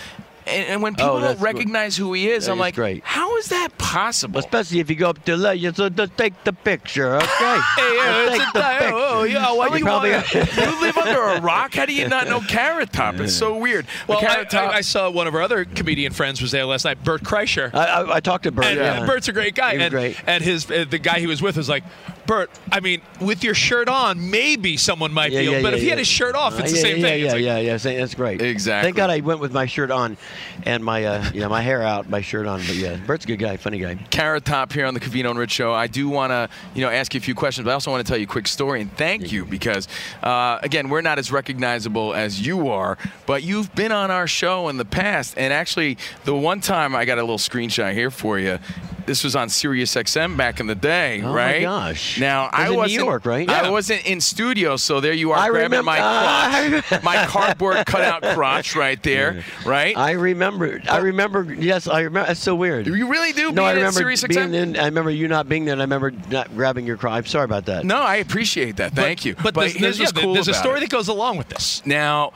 [0.48, 2.76] and, and when people Oh, don't that's- recognize who he is, that I'm is like,
[2.76, 3.04] great.
[3.04, 4.40] how is that possible?
[4.40, 7.26] Especially if you go up to let you so to take the picture, okay?
[7.76, 8.92] Hey, yeah, Take it's the a- picture.
[8.94, 11.74] oh, yeah, why Like, you probably- wanna- you live under a rock?
[11.74, 13.16] How do you not know Carrot Top?
[13.16, 13.86] It's so weird.
[14.08, 16.66] Well, I, Carrot Top, I, I saw one of our other comedian friends was there
[16.66, 17.74] last night, Bert Kreischer.
[17.74, 18.66] I, I, I talked to Bert.
[18.66, 19.02] and yeah.
[19.02, 19.72] uh, Bert's a great guy.
[19.72, 20.18] He was and, great.
[20.28, 21.84] and his uh, the guy he was with was like,
[22.26, 25.78] Bert, I mean, with your shirt on, maybe someone might Yeah, feel, yeah, but yeah,
[25.78, 27.20] if he had his shirt off, Uh, it's the yeah, same yeah, thing.
[27.20, 28.42] Yeah, It's like, yeah, yeah, Say- That's great.
[28.42, 28.88] Exactly.
[28.88, 30.18] Thank God I went with my shirt on,
[30.64, 32.60] and my uh, you know my hair out, my shirt on.
[32.62, 33.96] But yeah, Bert's a good guy, funny guy.
[34.10, 35.74] Carrot Top here on the Covino and Rich Show.
[35.74, 38.06] I do want to, you know, ask you a few questions, but I also want
[38.06, 39.88] to tell you a quick story and thank you because,
[40.24, 44.68] uh, again, we're not as recognizable as you are, but you've been on our show
[44.70, 45.36] in the past.
[45.38, 48.58] And actually, the one time I got a little screenshot here for you.
[49.06, 51.58] This was on Sirius XM back in the day, right?
[51.64, 52.15] Oh, my gosh.
[52.20, 53.50] Now It was I in New wasn't, York, right?
[53.50, 57.26] I wasn't in studio, so there you are I grabbing remember- my crotch, remember- my
[57.26, 59.96] cardboard cutout crotch right there, right?
[59.98, 60.82] I remember.
[60.90, 61.44] I remember.
[61.54, 62.28] Yes, I remember.
[62.28, 62.88] That's so weird.
[62.88, 63.52] you really do.
[63.52, 64.54] No, being I remember Sirius being XM?
[64.54, 64.78] in.
[64.78, 67.14] I remember you not being there, and I remember not grabbing your crotch.
[67.18, 67.86] I'm sorry about that.
[67.86, 68.94] No, I appreciate that.
[68.94, 69.36] Thank you.
[69.42, 70.82] But, there's, here's there's, what's yeah, cool there's a story it.
[70.82, 71.86] that goes along with this.
[71.86, 72.32] Now,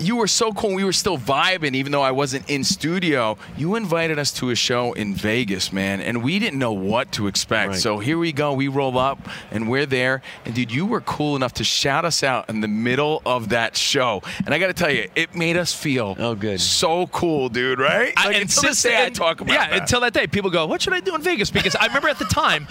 [0.00, 0.74] you were so cool.
[0.74, 3.36] We were still vibing, even though I wasn't in studio.
[3.56, 7.26] You invited us to a show in Vegas, man, and we didn't know what to
[7.26, 7.70] expect.
[7.72, 7.78] Right.
[7.80, 8.52] So here we go.
[8.52, 9.18] We roll up,
[9.50, 10.22] and we're there.
[10.44, 13.76] And dude, you were cool enough to shout us out in the middle of that
[13.76, 14.22] show.
[14.44, 17.78] And I got to tell you, it made us feel oh good, so cool, dude.
[17.80, 18.12] Right?
[18.16, 19.80] I- Like, and until since this day, I talk about yeah that.
[19.80, 22.18] until that day people go what should i do in vegas because i remember at
[22.18, 22.66] the time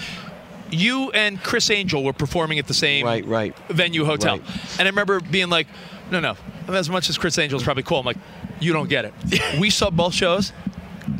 [0.70, 3.56] you and criss angel were performing at the same Right, right.
[3.70, 4.50] venue hotel Right.
[4.80, 5.68] and i remember being like
[6.12, 6.36] no no.
[6.68, 8.18] As much as criss angel's probably cool i'm like
[8.60, 9.14] you don't get it.
[9.60, 10.52] We saw both shows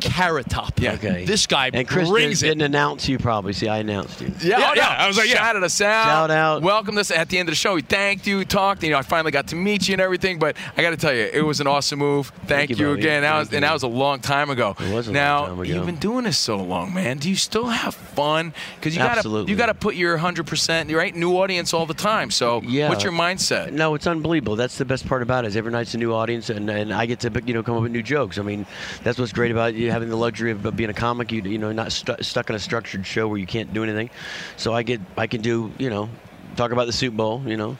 [0.00, 0.92] carrot top Yeah.
[0.94, 1.24] Okay.
[1.24, 3.52] this guy and Chris brings didn't, it didn't announce you probably.
[3.52, 4.28] See, I announced you.
[4.40, 4.82] Yeah, Yeah, oh, yeah.
[4.82, 4.88] no.
[4.88, 6.04] I was like, shouted us out.
[6.04, 6.62] Shout out.
[6.62, 7.74] Welcomed us at the end of the show.
[7.74, 8.82] We thanked you, talked.
[8.82, 10.38] You know, I finally got to meet you and everything.
[10.38, 12.32] But I got to tell you, it was an awesome move.
[12.46, 13.00] Thank, you, you, buddy.
[13.00, 13.22] again.
[13.22, 13.56] That was, you.
[13.56, 14.76] and that was a long time ago.
[14.78, 15.72] It was a long now, time ago.
[15.74, 17.18] you've been doing this so long, man.
[17.18, 18.52] Do you still have fun?
[18.76, 21.86] Because you got to you got to put your 100 percent right new audience all
[21.86, 22.30] the time.
[22.30, 22.88] So, Yeah.
[22.88, 23.72] what's your mindset?
[23.72, 24.56] No, it's unbelievable.
[24.56, 25.48] That's the best part about it.
[25.48, 27.82] Is every night's a new audience, and, and I get to you know come up
[27.82, 28.38] with new jokes.
[28.38, 28.66] I mean,
[29.02, 31.32] that's what's great about you having the luxury of being a comic.
[31.32, 34.10] You you know not stu- stuck in a structured show where you can't do anything.
[34.56, 36.08] So I get I can do you know
[36.56, 37.42] talk about the Super Bowl.
[37.46, 37.78] You know.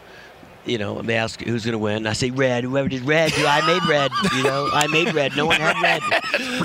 [0.66, 2.06] You know, they ask who's going to win.
[2.06, 2.62] I say red.
[2.62, 4.10] Whoever did red, I made red.
[4.36, 5.34] You know, I made red.
[5.34, 6.02] No one had red.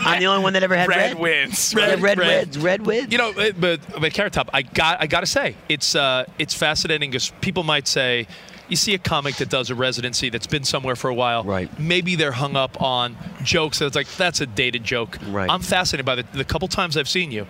[0.06, 1.14] I'm the only one that ever had red.
[1.14, 1.74] Red wins.
[1.74, 2.48] Red, red, red.
[2.48, 2.58] wins.
[2.58, 3.12] Red wins.
[3.14, 6.54] You know, but but Carrot Top, I got I got to say, it's uh, it's
[6.54, 8.28] fascinating because people might say,
[8.70, 11.70] you see a comic that does a residency that's been somewhere for a while, Right.
[11.80, 15.18] Maybe they're hung up on jokes that's like that's a dated joke.
[15.28, 15.50] Right.
[15.50, 17.46] I'm fascinated by the, the couple times I've seen you.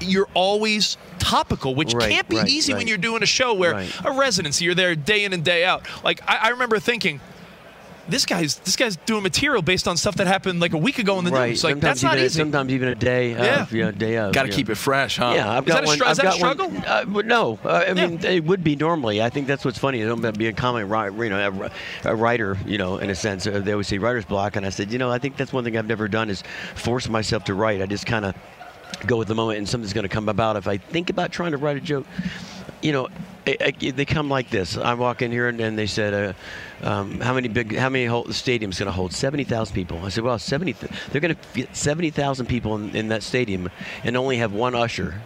[0.00, 3.72] You're always topical, which Right, can't be right, easy when you're doing a show where
[3.72, 3.92] Right.
[4.04, 5.86] a residency, you're there day in and day out.
[6.02, 7.20] Like I, I remember thinking.
[8.10, 11.18] This guy's this guy's doing material based on stuff that happened like a week ago
[11.18, 11.50] in the right.
[11.50, 11.64] news.
[11.64, 12.38] Like sometimes that's not even, easy.
[12.38, 13.62] Sometimes even a day Yeah.
[13.62, 14.32] of, you know, day of.
[14.32, 14.54] Got to yeah.
[14.56, 15.32] keep it fresh, huh?
[15.34, 15.96] Yeah, I've Is got that a one.
[15.96, 16.68] str- is I've that a struggle?
[16.70, 18.06] One, uh, no, uh, I Yeah.
[18.06, 19.22] mean it would be normally.
[19.22, 20.02] I think that's what's funny.
[20.02, 21.70] About being a comic, you know,
[22.04, 23.46] a, a writer, you know, in a sense.
[23.46, 25.64] Uh, they always say writer's block, and I said, you know, I think that's one
[25.64, 26.42] thing I've never done is
[26.74, 27.80] force myself to write.
[27.80, 28.34] I just kind of
[29.06, 30.56] go with the moment, and something's going to come about.
[30.56, 32.06] If I think about trying to write a joke,
[32.82, 33.08] you know,
[33.46, 34.76] I, I, they come like this.
[34.76, 36.32] I walk in here and, and they said, uh,
[36.82, 37.76] um, "How many big?
[37.76, 39.12] How many hold, the stadium's going to hold?
[39.12, 40.72] Seventy thousand people." I said, "Well, seventy.
[41.10, 43.70] They're going to get seventy thousand people in, in that stadium
[44.04, 45.20] and only have one usher.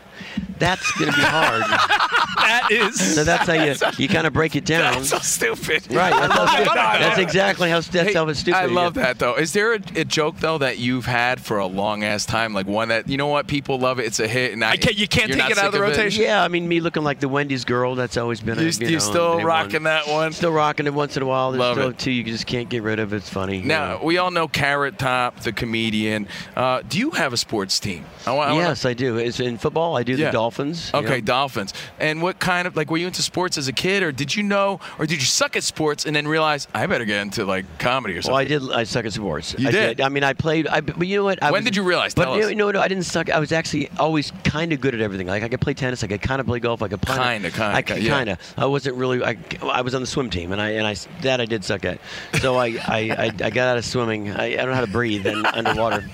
[0.58, 1.62] That's going to be hard."
[2.44, 3.14] that is.
[3.14, 4.94] so that's how you you kind of break it down.
[4.94, 5.90] That's so stupid.
[5.92, 6.10] Right.
[6.12, 8.58] That's, how stupid- that's exactly how that's Hey, how it's stupid.
[8.58, 9.34] I love that though.
[9.36, 12.66] Is there a, a joke though that you've had for a long ass time, like
[12.66, 14.96] one that you know what people love it, it's a hit, and I, I can't-
[14.98, 16.22] you can't take it out of the rotation?
[16.22, 17.94] Yeah, I mean, me looking like the Wendy's girl.
[17.94, 18.58] That's always been.
[18.58, 20.32] You, a, you you know, still big rocking that one?
[20.32, 21.50] Still rocking it once in a while.
[21.52, 21.98] There's Love still it.
[21.98, 23.12] two you just can't get rid of.
[23.12, 23.60] It's funny.
[23.60, 24.04] Now know.
[24.04, 26.28] we all know Carrot Top, the comedian.
[26.56, 28.04] Uh, do you have a sports team?
[28.26, 29.16] I wa- I wanna- yes, I do.
[29.18, 29.96] It's in football.
[29.96, 30.26] I do Yeah.
[30.26, 30.90] the Dolphins.
[30.94, 31.20] Okay, yeah.
[31.22, 31.74] Dolphins.
[31.98, 34.42] And what kind of like were you into sports as a kid, or did you
[34.42, 37.66] know, or did you suck at sports and then realize I better get into like
[37.78, 38.32] comedy or something?
[38.34, 38.72] Well, I did.
[38.72, 39.54] I suck at sports.
[39.58, 40.00] You I did?
[40.00, 40.66] I mean, I played.
[40.68, 41.42] I, but you know what?
[41.42, 42.14] I When was- did you realize?
[42.14, 43.30] But you know, no, no, I didn't suck.
[43.30, 45.26] I was actually always kind of good at everything.
[45.26, 46.02] Like I could play tennis.
[46.04, 46.82] I could kind of play golf.
[46.82, 48.36] I could kinda, Kinda, kinda, I kinda, yeah.
[48.56, 49.22] I wasn't really.
[49.24, 51.84] I, I was on the swim team, and I and I that I did suck
[51.84, 51.98] at.
[52.40, 54.30] So I I, I, I got out of swimming.
[54.30, 56.04] I, I don't know how to breathe in, underwater,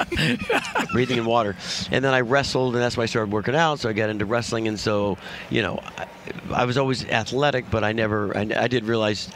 [0.93, 1.57] breathing in water,
[1.91, 3.80] and then I wrestled, and that's why I started working out.
[3.81, 5.17] So I got into wrestling, and so
[5.49, 6.07] you know, I,
[6.53, 8.37] I was always athletic, but I never.
[8.37, 9.31] I, I did realize.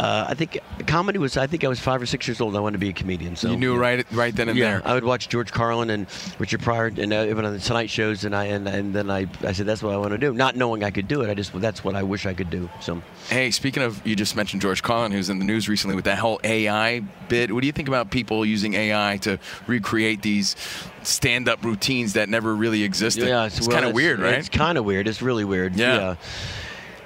[0.00, 1.36] Uh, I think comedy was.
[1.36, 2.56] I think I was five or six years old.
[2.56, 3.36] I wanted to be a comedian.
[3.36, 4.82] So you knew right right then and yeah, there.
[4.86, 6.06] I would watch George Carlin and
[6.38, 9.26] Richard Pryor and uh, even on the Tonight shows, and I and, and then I,
[9.42, 11.28] I said that's what I want to do, not knowing I could do it.
[11.28, 12.70] I just that's what I wish I could do.
[12.80, 16.06] So Hey, speaking of, you just mentioned George Carlin, who's in the news recently with
[16.06, 17.52] that whole AI bit.
[17.52, 20.56] What do you think about people using AI to recreate these
[21.02, 23.28] stand-up routines that never really existed?
[23.28, 24.36] yeah, it's, well, kind of weird, right?
[24.36, 25.06] It's kind of weird.
[25.06, 25.76] It's really weird.
[25.76, 26.16] Yeah.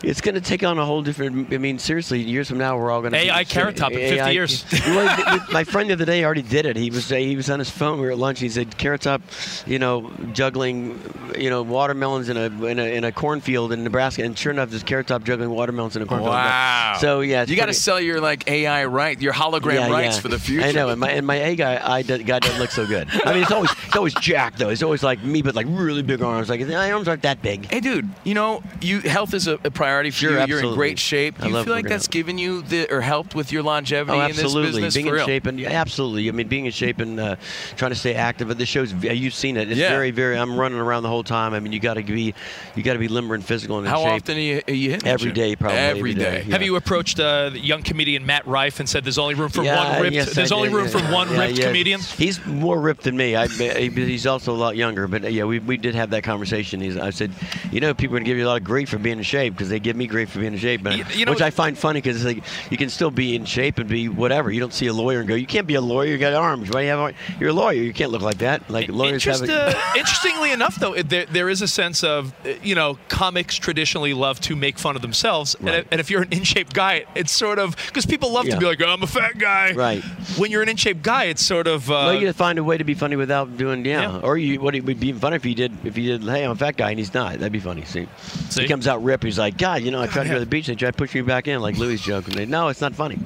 [0.05, 1.52] It's going to take on a whole different.
[1.52, 4.32] I mean, seriously, years from now, we're all going to AI Carrot Top in 50
[4.32, 4.64] years.
[4.94, 6.76] Well, my friend the other day already did it.
[6.76, 7.98] He was uh, he was on his phone.
[7.98, 8.38] We were at lunch.
[8.38, 9.22] He said Carrot Top,
[9.66, 11.00] you know, juggling,
[11.36, 14.70] you know, watermelons in a in a, in a cornfield in Nebraska, and sure enough,
[14.70, 16.30] there's Carrot Top juggling watermelons in a cornfield.
[16.30, 16.96] Wow.
[17.00, 20.20] So yeah, you got to sell your like AI right, your hologram yeah, rights yeah.
[20.20, 20.66] for the future.
[20.66, 23.09] I know, and my and my A guy, I d- guy doesn't look so good.
[23.24, 24.68] I mean, it's always it's always Jack though.
[24.68, 26.48] It's always like me, but like really big arms.
[26.50, 27.66] Like my arms aren't that big.
[27.66, 30.47] Hey, dude, you know, you health is a, a priority for Sure, you.
[30.47, 31.38] You're in great shape.
[31.38, 34.20] Do I you feel like that's given you the or helped with your longevity Oh,
[34.22, 34.82] in this absolutely.
[34.82, 34.95] business?
[34.95, 35.26] being for in real?
[35.26, 36.28] shape and yeah, absolutely.
[36.28, 37.36] I mean, being in shape and uh,
[37.76, 38.49] trying to stay active.
[38.49, 39.70] But the show's you've seen it.
[39.70, 39.90] It's Yeah.
[39.90, 40.36] very, very.
[40.36, 41.55] I'm running around the whole time.
[41.55, 42.34] I mean, you got to be,
[42.74, 44.22] you got to be limber and physical and in How shape.
[44.22, 45.34] often are you, are you hitting the Every gym?
[45.34, 45.78] day, probably.
[45.78, 46.42] Every day.
[46.51, 49.62] Have you approached uh, the young comedian Matt Rife and said there's only room for
[49.62, 50.14] Yeah, one ripped?
[50.14, 50.90] yes, there's I only did, room yeah.
[51.09, 51.66] for one Yeah, ripped yeah.
[51.66, 52.01] comedian.
[52.01, 53.36] He's more ripped than me.
[53.36, 55.07] I, he's also a lot younger.
[55.07, 56.80] But uh, yeah, we, we did have that conversation.
[56.80, 57.32] He's, I said,
[57.70, 59.24] you know, people are going to give you a lot of grief for being in
[59.24, 61.43] shape because they give me grief for being in shape, but, You- you know- which
[61.43, 64.51] I find funny because like you can still be in shape and be whatever.
[64.51, 66.11] You don't see a lawyer and go, "You can't be a lawyer.
[66.12, 66.70] You got arms.
[66.70, 67.14] Why do you have?
[67.41, 67.83] You're a lawyer.
[67.83, 69.43] You can't look like that." Like lawyers have.
[69.43, 73.57] A, uh, interestingly enough, though, there, there is a sense of, uh, you know, comics
[73.57, 75.55] traditionally love to make fun of themselves.
[75.57, 75.87] And, Right.
[75.91, 78.55] and if you're an in shape guy, it's sort of, because people love Yeah.
[78.55, 79.72] to be like, oh, I'm a fat guy.
[79.72, 80.03] Right.
[80.37, 81.91] When you're an in shape guy, it's sort of.
[81.91, 84.03] Uh, well, you find a way to be funny without doing yeah.
[84.03, 84.18] Yeah.
[84.22, 86.51] Or you what it would be funny if he did if he did hey I'm
[86.53, 87.85] a fat guy and he's not that'd be funny.
[87.85, 88.07] See,
[88.51, 88.62] See?
[88.62, 89.25] he comes out ripped.
[89.25, 90.91] He's like God, you know I tried to go to the beach and they tried
[90.91, 92.27] to push me back in like Louis' joke.
[92.29, 93.19] And they, no, it's not funny.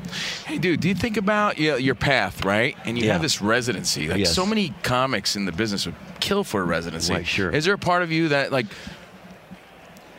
[0.47, 2.77] Hey, dude, do you think about you know, your path, right?
[2.85, 3.15] And you Yeah.
[3.15, 4.07] have this residency.
[4.09, 4.37] Like Yes.
[4.37, 7.13] so many comics in the business would kill for a residency.
[7.13, 7.51] Right, sure.
[7.51, 8.67] Is there a part of you that like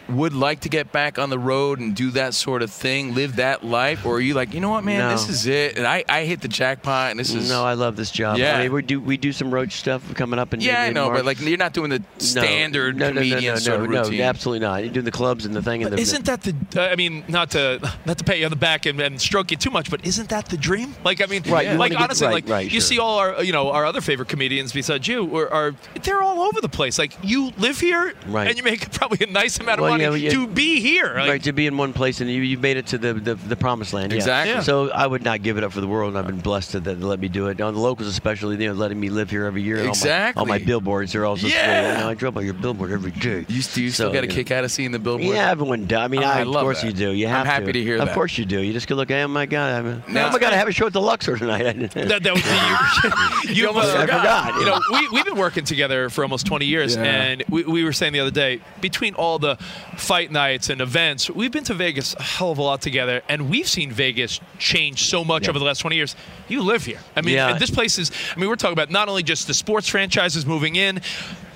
[0.10, 3.36] would like to get back on the road and do that sort of thing, live
[3.38, 5.10] that life, or are you like, you know what, man, No.
[5.12, 7.96] this is it, and I, I hit the jackpot, and this is No, I love
[7.96, 8.38] this job.
[8.38, 8.58] Yeah.
[8.58, 10.94] I mean, we do we do some roach stuff coming up in yeah, I in
[10.96, 11.18] know, March.
[11.20, 13.90] but like you're not doing the standard no, no, no, comedian no, no, sort of
[13.90, 14.20] no, routine.
[14.20, 14.84] No, absolutely not.
[14.84, 15.98] You're doing the clubs and the thing and the.
[16.00, 16.56] Isn't that the?
[16.76, 19.52] Uh, I mean, not to not to pat you on the back and, and stroke
[19.52, 20.96] you too much, but isn't that the dream?
[21.04, 22.82] Like, I mean, Right, you like wanna get- honestly, right, like right, you sure.
[22.82, 26.42] see all our you know our other favorite comedians besides you are, are they're all
[26.42, 26.98] over the place.
[27.00, 28.48] Like you live here, Right.
[28.48, 30.30] and you make probably a nice amount of Well, money yeah.
[30.32, 31.14] to be here.
[31.16, 33.36] Like, right to be in one place and you you made it to the the,
[33.36, 34.14] the promised land.
[34.14, 34.54] Exactly.
[34.54, 34.62] Yeah.
[34.62, 36.10] So I would not give it up for the world.
[36.10, 37.60] and I've been blessed to, they let me do it.
[37.62, 39.76] On the locals, especially, you know, letting me live here every year.
[39.78, 40.40] and all my- Exactly.
[40.40, 41.48] All my, billboards are also.
[41.48, 41.94] Yeah.
[41.98, 43.46] You know, I drove by your billboard every day.
[43.48, 45.34] You, do you still So, get a kick out of seeing the billboard?
[45.36, 46.00] Yeah, everyone does.
[46.00, 46.88] I mean, Oh, I, I of course that.
[46.88, 47.12] you do.
[47.12, 48.14] You I'm happy to hear Of that.
[48.16, 48.60] course you do.
[48.62, 49.10] You just go look.
[49.10, 49.86] Hey, oh my God!
[49.86, 50.54] I'm, Now- oh my God!
[50.54, 51.92] I have a show at the Luxor tonight.
[51.94, 52.44] that, that was
[53.50, 53.54] you.
[53.64, 54.20] you almost forgot.
[54.20, 57.84] forgot, You know, we, we've been working together for almost 20 years, and we, we
[57.84, 59.58] were saying the other day, between all the
[59.98, 63.50] fight nights and events, we've been to Vegas a hell of a lot together, and
[63.50, 66.16] we've seen Vegas change so much over the last 20 years.
[66.48, 67.00] You live here.
[67.16, 67.58] I mean, Yeah.
[67.58, 70.76] this place is, I mean, we're talking about not only just the sports franchises moving
[70.76, 71.02] in,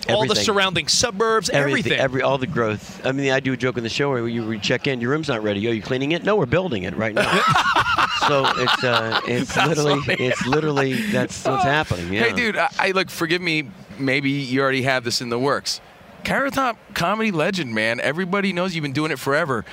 [0.10, 1.94] all the surrounding suburbs, everything.
[1.94, 3.06] every all the growth.
[3.06, 5.12] I mean, I do a joke in the show where you we check in, your
[5.12, 5.66] room's not ready.
[5.68, 6.26] Are you cleaning it?
[6.26, 7.32] No, we're building it right now.
[8.28, 10.26] so it's uh, it's That's literally funny.
[10.26, 12.12] it's literally that's what's happening.
[12.12, 12.24] Yeah.
[12.24, 13.10] Hey, dude, I, I look.
[13.10, 13.70] Forgive me.
[13.98, 15.80] Maybe you already have this in the works.
[16.24, 18.00] Carrot Top comedy legend, man.
[18.00, 19.66] Everybody knows you've been doing it forever.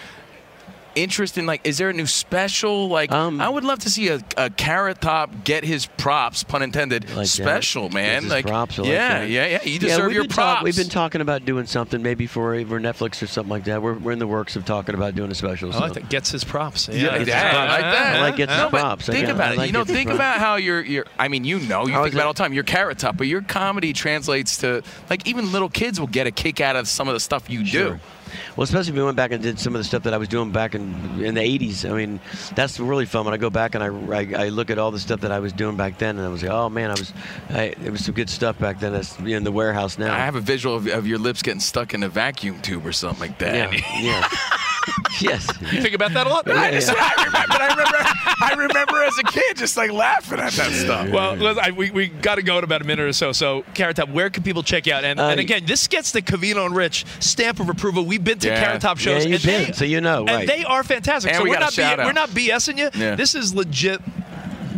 [0.97, 2.89] Interest in like, is there a new special?
[2.89, 6.63] Like, Um, I would love to see a, a Carrot Top get his props, pun
[6.63, 7.27] intended, Like that.
[7.29, 8.23] special, man.
[8.25, 9.29] His like, props, I like yeah, that.
[9.31, 9.63] yeah, yeah.
[9.63, 10.65] You deserve we've your been talk- props.
[10.65, 13.81] we've been talking about doing something maybe for for Netflix or something like that.
[13.83, 15.73] We're, we're in the works of talking about doing a special.
[15.73, 16.09] I like that.
[16.09, 16.89] Gets his props.
[16.89, 18.17] Yeah, Yeah, yeah, his I like that.
[18.17, 19.09] I like gets his No, but props.
[19.09, 19.59] I Think got- about I it.
[19.59, 20.17] like you know, think props.
[20.17, 20.83] about how you're.
[20.83, 22.53] you're I mean, you know, you How think about it it- all the time.
[22.53, 26.31] Your Carrot Top, but your comedy translates to like even little kids will get a
[26.33, 27.99] kick out of some of the stuff you do.
[28.57, 30.29] Well, especially if we went back and did some of the stuff that I was
[30.29, 31.89] doing back in in the '80s.
[31.91, 32.21] I mean,
[32.55, 34.99] that's really fun when I go back and I, I, I look at all the
[34.99, 37.13] stuff that I was doing back then, and I was like, oh man, I was,
[37.51, 38.93] I, it was some good stuff back then.
[38.93, 40.13] That's in the warehouse now.
[40.13, 42.93] I have a visual of, of your lips getting stuck in a vacuum tube or
[42.93, 43.73] something like that.
[43.73, 44.29] yeah, yeah,
[45.21, 45.47] yes.
[45.73, 46.49] You think about that a lot?
[46.51, 47.97] I, just, I remember, but I remember,
[48.43, 51.11] I remember as a kid just like laughing at that stuff.
[51.11, 53.33] Well, listen, I, we, we got to go in about a minute or so.
[53.33, 55.05] So, Carrot Top, where can people check you out?
[55.05, 58.05] And, Uh, and again, this gets the Covino and Rich stamp of approval.
[58.05, 58.61] We've been to Yeah.
[58.65, 61.31] Carrot Top shows, Yeah, you've been, they, so you know, and they are fantastic.
[61.33, 62.07] And so we we're got a not shout B- out.
[62.07, 62.91] we're not BSing you.
[62.95, 63.15] Yeah.
[63.17, 64.01] This is legit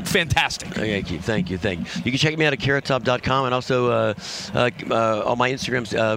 [0.04, 0.68] fantastic.
[0.68, 2.02] Thank you, thank you, thank you.
[2.04, 4.14] You can check me out at carrottop.com and also uh,
[4.54, 6.16] uh, uh, on my Instagrams, uh,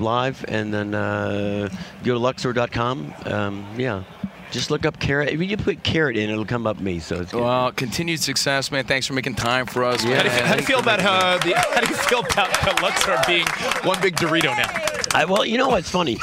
[0.00, 1.68] Live, and then uh,
[2.04, 3.14] go to luxor.com.
[3.24, 4.04] Um, yeah,
[4.50, 5.28] just look up carrot.
[5.30, 6.98] If you put carrot in, it'll come up me.
[6.98, 7.42] So it's good.
[7.42, 8.84] Well, continued success, man.
[8.84, 10.04] Thanks for making time for us.
[10.04, 10.16] Yeah.
[10.16, 12.50] How do you, how do you feel about uh, the, how do you feel about
[12.62, 13.46] the Luxor being
[13.84, 14.92] one big Dorito now?
[15.14, 16.18] I, well, you know what's funny?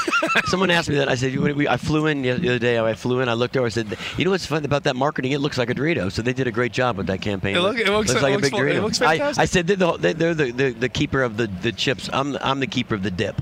[0.46, 1.08] Someone asked me that.
[1.08, 2.78] I said, "You- we- I flew in the other day.
[2.78, 3.28] I flew in.
[3.28, 3.66] I looked over.
[3.66, 5.32] I said, you know what's fun about that marketing?
[5.32, 6.12] It looks like a Dorito.
[6.12, 7.56] So they did a great job with that campaign.
[7.56, 8.74] It look- it looks- like it a looks big Dorito.
[8.74, 9.42] it looks I, fantastic.
[9.42, 12.08] I said they're, the, they- they're the, the, the keeper of the, the chips.
[12.12, 13.40] I'm I'm the keeper of the dip.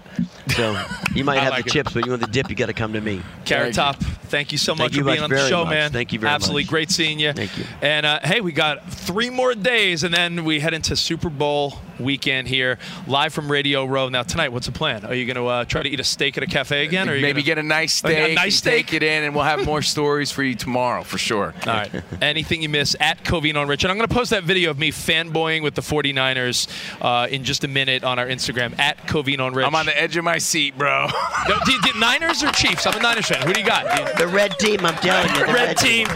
[0.48, 0.80] So
[1.14, 1.72] you might have like the it.
[1.72, 3.22] chips, but you want the dip, you got to come to me.
[3.44, 5.70] Carrot Top, thank you so much you for being much on the show, much.
[5.70, 5.92] man.
[5.92, 6.68] Thank you very Absolutely much.
[6.68, 7.32] Absolutely great seeing you.
[7.32, 7.64] Thank you.
[7.80, 11.78] And uh, hey, we got three more days, and then we head into Super Bowl
[12.00, 14.08] weekend here, live from Radio Row.
[14.08, 15.04] Now tonight, what's the plan?
[15.04, 17.12] Are you going to uh, try to eat a steak at a cafe again, or
[17.12, 17.46] are you Maybe gonna...
[17.46, 18.94] get a nice A- a steak, nice take steak?
[18.94, 21.54] it in, and we'll have more stories for you tomorrow for sure.
[21.66, 21.90] All right.
[22.20, 23.84] Anything you miss at Covino and Rich.
[23.84, 26.68] And I'm going to post that video of me fanboying with the 49ers
[27.00, 29.66] uh, in just a minute on our Instagram at Covino and Rich.
[29.66, 31.06] I'm on the edge of my seat, bro.
[31.48, 32.86] No, do you- do- Niners or Chiefs?
[32.86, 33.46] I'm a Niners fan.
[33.46, 34.16] Who do you got?
[34.16, 35.46] The red team, I'm telling you.
[35.46, 36.06] The Red team.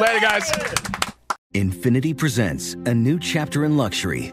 [0.00, 0.50] Later, guys.
[1.54, 4.32] Infiniti presents a new chapter in luxury,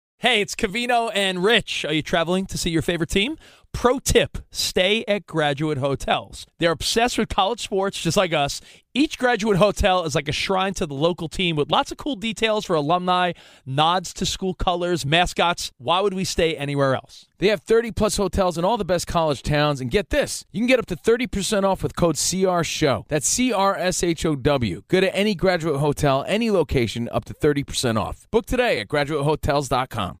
[0.21, 1.83] Hey, it's Covino and Rich.
[1.83, 3.39] Are you traveling to see your favorite team?
[3.73, 6.45] Pro tip stay at graduate hotels.
[6.59, 8.61] They're obsessed with college sports, just like us.
[8.93, 12.15] Each graduate hotel is like a shrine to the local team with lots of cool
[12.15, 13.31] details for alumni,
[13.65, 15.71] nods to school colors, mascots.
[15.77, 17.27] Why would we stay anywhere else?
[17.39, 19.81] They have 30 plus hotels in all the best college towns.
[19.81, 23.07] And get this you can get up to 30% off with code CRSHOW.
[23.07, 24.83] That's C R S H O W.
[24.89, 28.27] Go to any graduate hotel, any location, up to 30% off.
[28.31, 30.20] Book today at graduatehotels.com.